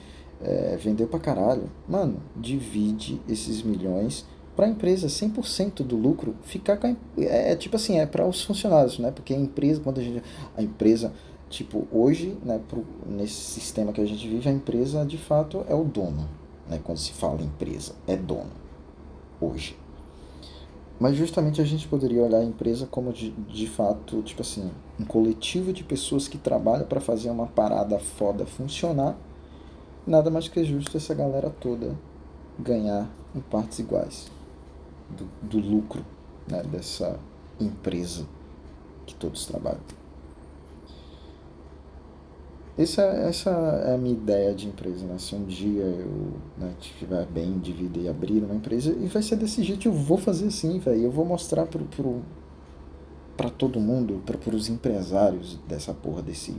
é, 0.45 0.77
vendeu 0.77 1.07
pra 1.07 1.19
caralho. 1.19 1.71
Mano, 1.89 2.23
divide 2.37 3.21
esses 3.29 3.63
milhões 3.63 4.27
para 4.55 4.67
a 4.67 4.69
empresa, 4.69 5.07
100% 5.07 5.83
do 5.83 5.97
lucro 5.97 6.35
ficar 6.43 6.77
com 6.77 6.87
a, 6.87 6.91
é, 7.19 7.53
é 7.53 7.57
tipo 7.57 7.77
assim, 7.77 7.99
é 7.99 8.07
para 8.07 8.27
os 8.27 8.43
funcionários, 8.43 8.99
né? 8.99 9.11
Porque 9.11 9.33
a 9.33 9.39
empresa, 9.39 9.81
quando 9.81 9.99
a 9.99 10.03
gente 10.03 10.23
a 10.57 10.63
empresa, 10.63 11.13
tipo, 11.49 11.87
hoje, 11.91 12.37
né, 12.45 12.61
pro, 12.69 12.85
nesse 13.07 13.35
sistema 13.35 13.93
que 13.93 14.01
a 14.01 14.07
gente 14.07 14.29
vive, 14.29 14.49
a 14.49 14.53
empresa 14.53 15.05
de 15.07 15.17
fato 15.17 15.65
é 15.69 15.75
o 15.75 15.85
dono, 15.85 16.29
né? 16.69 16.81
Quando 16.85 16.99
se 16.99 17.13
fala 17.13 17.43
empresa, 17.43 17.95
é 18.07 18.17
dono 18.17 18.63
hoje. 19.41 19.77
Mas 21.01 21.17
justamente 21.17 21.61
a 21.61 21.65
gente 21.65 21.89
poderia 21.89 22.23
olhar 22.23 22.39
a 22.39 22.45
empresa 22.45 22.87
como 22.87 23.13
de, 23.13 23.31
de 23.31 23.67
fato, 23.67 24.23
tipo 24.23 24.43
assim, 24.43 24.71
um 25.01 25.05
coletivo 25.05 25.73
de 25.73 25.83
pessoas 25.83 26.29
que 26.29 26.39
trabalham 26.39 26.87
para 26.87 27.01
fazer 27.01 27.29
uma 27.31 27.47
parada 27.47 27.99
foda 27.99 28.47
funcionar 28.47 29.17
nada 30.07 30.31
mais 30.31 30.49
que 30.49 30.65
justo 30.65 30.97
essa 30.97 31.15
galera 31.15 31.51
toda 31.51 31.97
ganhar 32.59 33.09
em 33.35 33.41
partes 33.41 33.79
iguais 33.79 34.31
do, 35.11 35.29
do 35.43 35.59
lucro 35.59 36.05
né, 36.49 36.63
dessa 36.63 37.19
empresa 37.61 38.27
que 39.07 39.15
todos 39.15 39.47
trabalham. 39.47 39.81
Essa, 42.77 43.03
essa 43.03 43.51
é 43.51 43.95
a 43.95 43.99
minha 43.99 44.15
ideia 44.15 44.55
de 44.55 44.67
empresa, 44.67 45.05
né? 45.05 45.19
Se 45.19 45.35
um 45.35 45.45
dia 45.45 45.83
eu 45.83 46.33
né, 46.57 46.75
bem 47.31 47.59
de 47.59 47.71
vida 47.71 47.99
e 47.99 48.09
abrir 48.09 48.43
uma 48.43 48.55
empresa, 48.55 48.97
e 48.99 49.07
vai 49.09 49.23
ser 49.23 49.37
desse 49.37 49.63
jeito, 49.63 49.87
eu 49.87 49.93
vou 49.93 50.17
fazer 50.17 50.47
assim, 50.47 50.79
velho. 50.79 51.03
Eu 51.03 51.11
vou 51.11 51.25
mostrar 51.25 51.67
pro, 51.67 51.85
pro, 51.85 53.51
todo 53.51 53.79
mundo, 53.79 54.23
para 54.25 54.57
os 54.57 54.71
empresários 54.71 55.59
dessa 55.69 55.93
porra 55.93 56.23
desse 56.23 56.57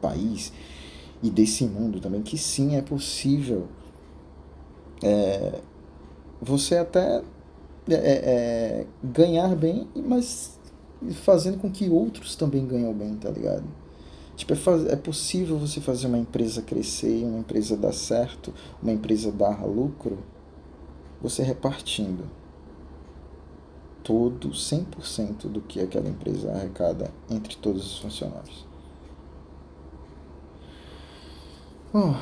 país, 0.00 0.52
e 1.22 1.30
desse 1.30 1.64
mundo 1.64 2.00
também, 2.00 2.22
que 2.22 2.38
sim 2.38 2.76
é 2.76 2.82
possível 2.82 3.68
é, 5.02 5.60
você 6.40 6.76
até 6.76 7.22
é, 7.88 7.94
é, 7.94 7.94
é 7.94 8.86
ganhar 9.02 9.54
bem, 9.56 9.88
mas 9.94 10.58
fazendo 11.22 11.58
com 11.58 11.70
que 11.70 11.88
outros 11.88 12.36
também 12.36 12.66
ganhem 12.66 12.92
bem, 12.94 13.14
tá 13.16 13.30
ligado? 13.30 13.64
Tipo, 14.36 14.54
é, 14.54 14.92
é 14.92 14.96
possível 14.96 15.58
você 15.58 15.80
fazer 15.80 16.06
uma 16.06 16.18
empresa 16.18 16.62
crescer, 16.62 17.24
uma 17.24 17.40
empresa 17.40 17.76
dar 17.76 17.92
certo, 17.92 18.54
uma 18.82 18.92
empresa 18.92 19.30
dar 19.30 19.64
lucro, 19.66 20.18
você 21.20 21.42
repartindo 21.42 22.24
todo 24.02 24.50
100% 24.50 25.46
do 25.46 25.60
que 25.60 25.80
aquela 25.80 26.08
empresa 26.08 26.50
arrecada 26.52 27.10
entre 27.30 27.56
todos 27.56 27.84
os 27.84 27.98
funcionários. 27.98 28.69
Bom, 31.92 32.14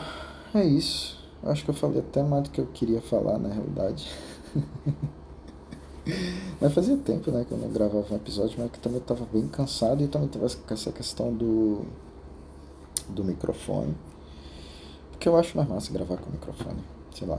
é 0.55 0.65
isso. 0.65 1.19
Acho 1.43 1.63
que 1.63 1.71
eu 1.71 1.75
falei 1.75 2.01
até 2.01 2.23
mais 2.23 2.45
do 2.45 2.51
que 2.51 2.61
eu 2.61 2.67
queria 2.67 3.03
falar, 3.03 3.39
na 3.39 3.51
realidade. 3.51 4.11
mas 6.59 6.73
fazia 6.73 6.97
tempo, 6.97 7.31
né, 7.31 7.45
que 7.47 7.53
eu 7.53 7.59
não 7.59 7.69
gravava 7.69 8.13
um 8.13 8.17
episódio, 8.17 8.59
mas 8.59 8.71
que 8.71 8.79
também 8.79 8.99
eu 8.99 9.05
tava 9.05 9.27
bem 9.31 9.47
cansado 9.47 10.03
e 10.03 10.09
também 10.09 10.29
tava 10.29 10.49
com 10.49 10.75
essa 10.75 10.91
questão 10.91 11.35
do, 11.35 11.83
do 13.11 13.23
microfone. 13.23 13.95
porque 15.11 15.29
eu 15.29 15.37
acho 15.37 15.55
mais 15.55 15.69
massa 15.69 15.93
gravar 15.93 16.17
com 16.17 16.31
o 16.31 16.33
microfone, 16.33 16.83
sei 17.15 17.29
lá. 17.29 17.39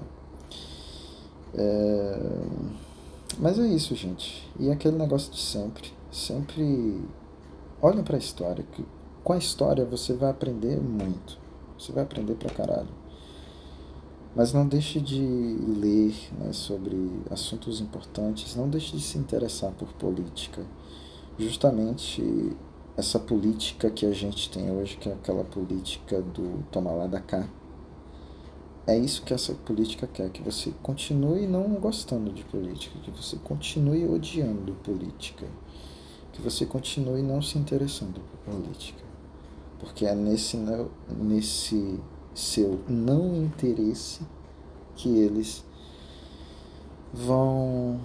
É... 1.56 2.20
Mas 3.40 3.58
é 3.58 3.66
isso, 3.66 3.96
gente. 3.96 4.48
E 4.60 4.70
aquele 4.70 4.98
negócio 4.98 5.32
de 5.32 5.40
sempre. 5.40 5.92
Sempre 6.12 7.02
olhem 7.82 8.04
para 8.04 8.18
a 8.18 8.20
história. 8.20 8.64
Que 8.72 8.86
com 9.24 9.34
a 9.34 9.38
história 9.38 9.84
você 9.84 10.14
vai 10.14 10.30
aprender 10.30 10.80
muito. 10.80 11.39
Você 11.80 11.94
vai 11.94 12.04
aprender 12.04 12.36
pra 12.36 12.50
caralho. 12.50 12.90
Mas 14.36 14.54
não 14.54 14.68
deixe 14.68 15.00
de 15.00 15.22
ler 15.22 16.14
né, 16.38 16.52
sobre 16.52 16.96
assuntos 17.32 17.80
importantes, 17.80 18.56
não 18.56 18.70
deixe 18.70 18.96
de 18.96 19.02
se 19.02 19.18
interessar 19.18 19.72
por 19.72 19.94
política. 19.94 20.64
Justamente 21.38 22.22
essa 22.98 23.18
política 23.18 23.90
que 23.90 24.06
a 24.06 24.12
gente 24.12 24.50
tem 24.50 24.70
hoje, 24.70 24.98
que 24.98 25.10
é 25.10 25.14
aquela 25.14 25.46
política 25.46 26.22
do 26.22 26.64
tomar 26.70 26.92
lá 26.92 27.08
da 27.08 27.22
cá. 27.22 27.48
É 28.86 28.98
isso 28.98 29.24
que 29.24 29.34
essa 29.34 29.54
política 29.54 30.06
quer, 30.06 30.30
que 30.32 30.42
você 30.42 30.74
continue 30.84 31.48
não 31.48 31.64
gostando 31.76 32.32
de 32.34 32.44
política, 32.44 33.00
que 33.00 33.12
você 33.12 33.38
continue 33.38 34.06
odiando 34.06 34.74
política, 34.84 35.46
que 36.34 36.42
você 36.42 36.66
continue 36.66 37.22
não 37.22 37.42
se 37.42 37.58
interessando 37.58 38.20
por 38.20 38.54
política. 38.54 39.09
Porque 39.80 40.06
é 40.06 40.14
nesse, 40.14 40.58
nesse 41.18 42.00
seu 42.36 42.80
não 42.88 43.36
interesse 43.38 44.22
que 44.96 45.10
eles 45.10 45.64
vão 47.14 48.00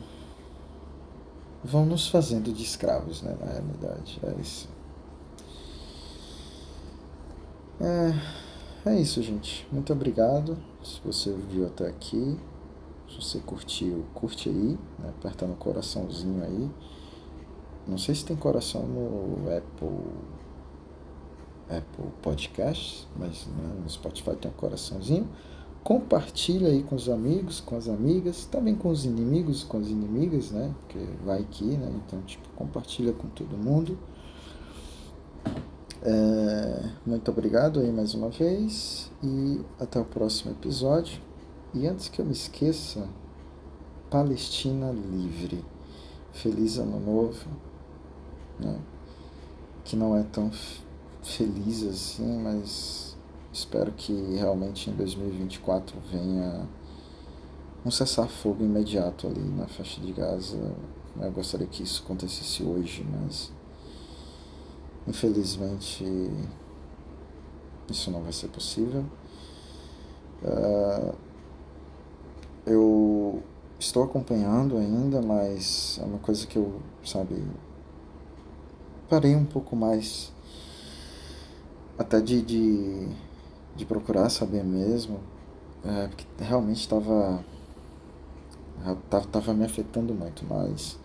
vão 1.62 1.86
nos 1.86 2.08
fazendo 2.08 2.52
de 2.52 2.62
escravos, 2.62 3.22
né, 3.22 3.34
na 3.40 3.46
realidade. 3.46 4.20
É 4.22 4.40
isso. 4.40 4.68
É, 7.80 8.90
é 8.90 9.00
isso, 9.00 9.22
gente. 9.22 9.66
Muito 9.72 9.92
obrigado. 9.92 10.58
Se 10.82 11.00
você 11.02 11.32
viu 11.32 11.66
até 11.66 11.88
aqui, 11.88 12.38
se 13.08 13.16
você 13.16 13.38
curtiu, 13.38 14.04
curte 14.14 14.50
aí, 14.50 14.78
né, 14.98 15.08
aperta 15.08 15.46
no 15.46 15.56
coraçãozinho 15.56 16.44
aí. 16.44 16.70
Não 17.86 17.96
sei 17.96 18.14
se 18.14 18.24
tem 18.24 18.36
coração 18.36 18.82
no 18.82 19.56
Apple 19.56 19.88
Apple 21.68 22.10
Podcasts, 22.22 23.06
mas 23.16 23.46
né, 23.46 23.74
no 23.82 23.88
Spotify 23.88 24.36
tem 24.36 24.50
um 24.50 24.54
coraçãozinho. 24.54 25.28
Compartilha 25.82 26.68
aí 26.68 26.82
com 26.82 26.94
os 26.96 27.08
amigos, 27.08 27.60
com 27.60 27.76
as 27.76 27.88
amigas, 27.88 28.46
também 28.46 28.74
com 28.74 28.88
os 28.88 29.04
inimigos, 29.04 29.62
com 29.64 29.78
as 29.78 29.88
inimigas, 29.88 30.50
né? 30.50 30.74
Porque 30.80 30.98
vai 31.24 31.40
aqui, 31.40 31.76
né? 31.76 31.92
Então, 32.06 32.22
tipo, 32.22 32.48
compartilha 32.56 33.12
com 33.12 33.28
todo 33.28 33.56
mundo. 33.56 33.98
É, 36.02 36.90
muito 37.04 37.30
obrigado 37.30 37.80
aí 37.80 37.90
mais 37.90 38.14
uma 38.14 38.28
vez 38.28 39.10
e 39.22 39.60
até 39.78 40.00
o 40.00 40.04
próximo 40.04 40.52
episódio. 40.52 41.20
E 41.74 41.86
antes 41.86 42.08
que 42.08 42.20
eu 42.20 42.24
me 42.24 42.32
esqueça, 42.32 43.06
Palestina 44.10 44.90
livre. 44.90 45.64
Feliz 46.32 46.78
ano 46.78 46.98
novo, 46.98 47.46
né? 48.58 48.78
Que 49.84 49.96
não 49.96 50.16
é 50.16 50.22
tão 50.22 50.50
feliz 51.24 51.82
assim, 51.82 52.38
mas 52.38 53.16
espero 53.52 53.90
que 53.92 54.12
realmente 54.36 54.90
em 54.90 54.94
2024 54.94 55.96
venha 56.10 56.68
um 57.84 57.90
cessar-fogo 57.90 58.62
imediato 58.62 59.26
ali 59.26 59.40
na 59.40 59.66
faixa 59.66 60.00
de 60.00 60.12
Gaza. 60.12 60.74
Eu 61.20 61.32
gostaria 61.32 61.66
que 61.66 61.82
isso 61.82 62.02
acontecesse 62.04 62.62
hoje, 62.62 63.06
mas 63.10 63.52
infelizmente 65.06 66.04
isso 67.90 68.10
não 68.10 68.22
vai 68.22 68.32
ser 68.32 68.48
possível. 68.48 69.04
Uh, 70.42 71.14
eu 72.66 73.42
estou 73.78 74.02
acompanhando 74.02 74.76
ainda, 74.76 75.22
mas 75.22 75.98
é 76.02 76.04
uma 76.04 76.18
coisa 76.18 76.46
que 76.46 76.56
eu, 76.56 76.80
sabe, 77.04 77.42
parei 79.08 79.34
um 79.36 79.44
pouco 79.44 79.76
mais 79.76 80.33
até 81.98 82.20
de, 82.20 82.42
de, 82.42 83.08
de 83.76 83.84
procurar 83.84 84.28
saber 84.28 84.64
mesmo, 84.64 85.20
é, 85.84 86.08
porque 86.08 86.24
realmente 86.38 86.80
estava 86.80 87.44
tava, 89.08 89.26
tava 89.26 89.54
me 89.54 89.64
afetando 89.64 90.14
muito, 90.14 90.44
mas 90.44 90.98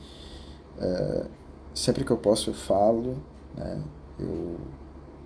é, 0.78 1.26
sempre 1.74 2.04
que 2.04 2.12
eu 2.12 2.18
posso 2.18 2.50
eu 2.50 2.54
falo, 2.54 3.18
né, 3.56 3.82
eu 4.20 4.58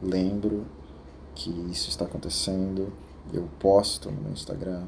lembro 0.02 0.66
que 1.36 1.50
isso 1.72 1.90
está 1.90 2.06
acontecendo, 2.06 2.94
eu 3.32 3.48
posto 3.60 4.12
no 4.12 4.22
meu 4.22 4.32
Instagram, 4.32 4.86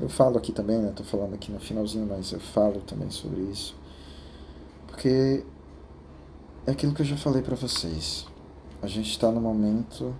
eu 0.00 0.08
falo 0.08 0.38
aqui 0.38 0.52
também, 0.52 0.78
né, 0.78 0.92
tô 0.94 1.04
falando 1.04 1.34
aqui 1.34 1.52
no 1.52 1.60
finalzinho, 1.60 2.06
mas 2.06 2.32
eu 2.32 2.40
falo 2.40 2.80
também 2.80 3.10
sobre 3.10 3.42
isso, 3.42 3.76
porque 4.88 5.44
é 6.66 6.70
aquilo 6.70 6.94
que 6.94 7.02
eu 7.02 7.06
já 7.06 7.16
falei 7.16 7.42
para 7.42 7.54
vocês, 7.54 8.26
a 8.84 8.86
gente 8.86 9.10
está 9.10 9.32
no 9.32 9.40
momento 9.40 10.14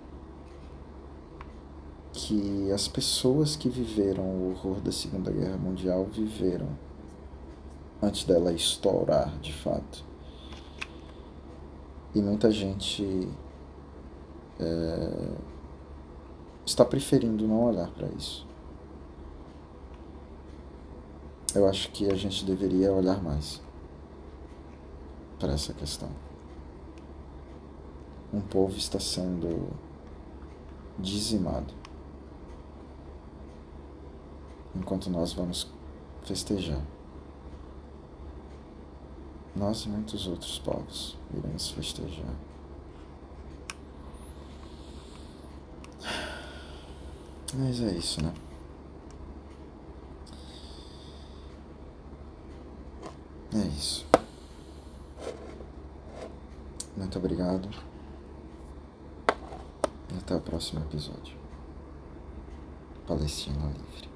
que 2.11 2.71
as 2.71 2.87
pessoas 2.87 3.55
que 3.55 3.69
viveram 3.69 4.23
o 4.23 4.49
horror 4.49 4.81
da 4.81 4.91
Segunda 4.91 5.31
Guerra 5.31 5.55
Mundial 5.55 6.05
viveram 6.05 6.67
antes 8.01 8.23
dela 8.23 8.51
estourar 8.51 9.37
de 9.37 9.53
fato. 9.53 10.03
E 12.15 12.19
muita 12.19 12.49
gente 12.49 13.29
é, 14.59 15.29
está 16.65 16.83
preferindo 16.83 17.47
não 17.47 17.65
olhar 17.65 17.91
para 17.91 18.07
isso. 18.17 18.47
Eu 21.53 21.67
acho 21.67 21.91
que 21.91 22.11
a 22.11 22.15
gente 22.15 22.43
deveria 22.43 22.91
olhar 22.91 23.21
mais 23.21 23.61
para 25.37 25.53
essa 25.53 25.71
questão 25.71 26.09
um 28.35 28.41
povo 28.41 28.77
está 28.77 28.99
sendo 28.99 29.69
dizimado, 30.99 31.73
enquanto 34.75 35.09
nós 35.09 35.31
vamos 35.31 35.71
festejar. 36.23 36.81
Nós 39.55 39.85
e 39.85 39.89
muitos 39.89 40.27
outros 40.27 40.59
povos 40.59 41.17
iremos 41.33 41.71
festejar. 41.71 42.35
Mas 47.53 47.79
é 47.79 47.91
isso, 47.93 48.21
né? 48.21 48.33
É 53.53 53.65
isso. 53.67 54.05
Muito 56.97 57.17
obrigado. 57.17 57.94
Até 60.17 60.35
o 60.35 60.41
próximo 60.41 60.81
episódio. 60.81 61.35
Palestina 63.07 63.67
Livre. 63.67 64.14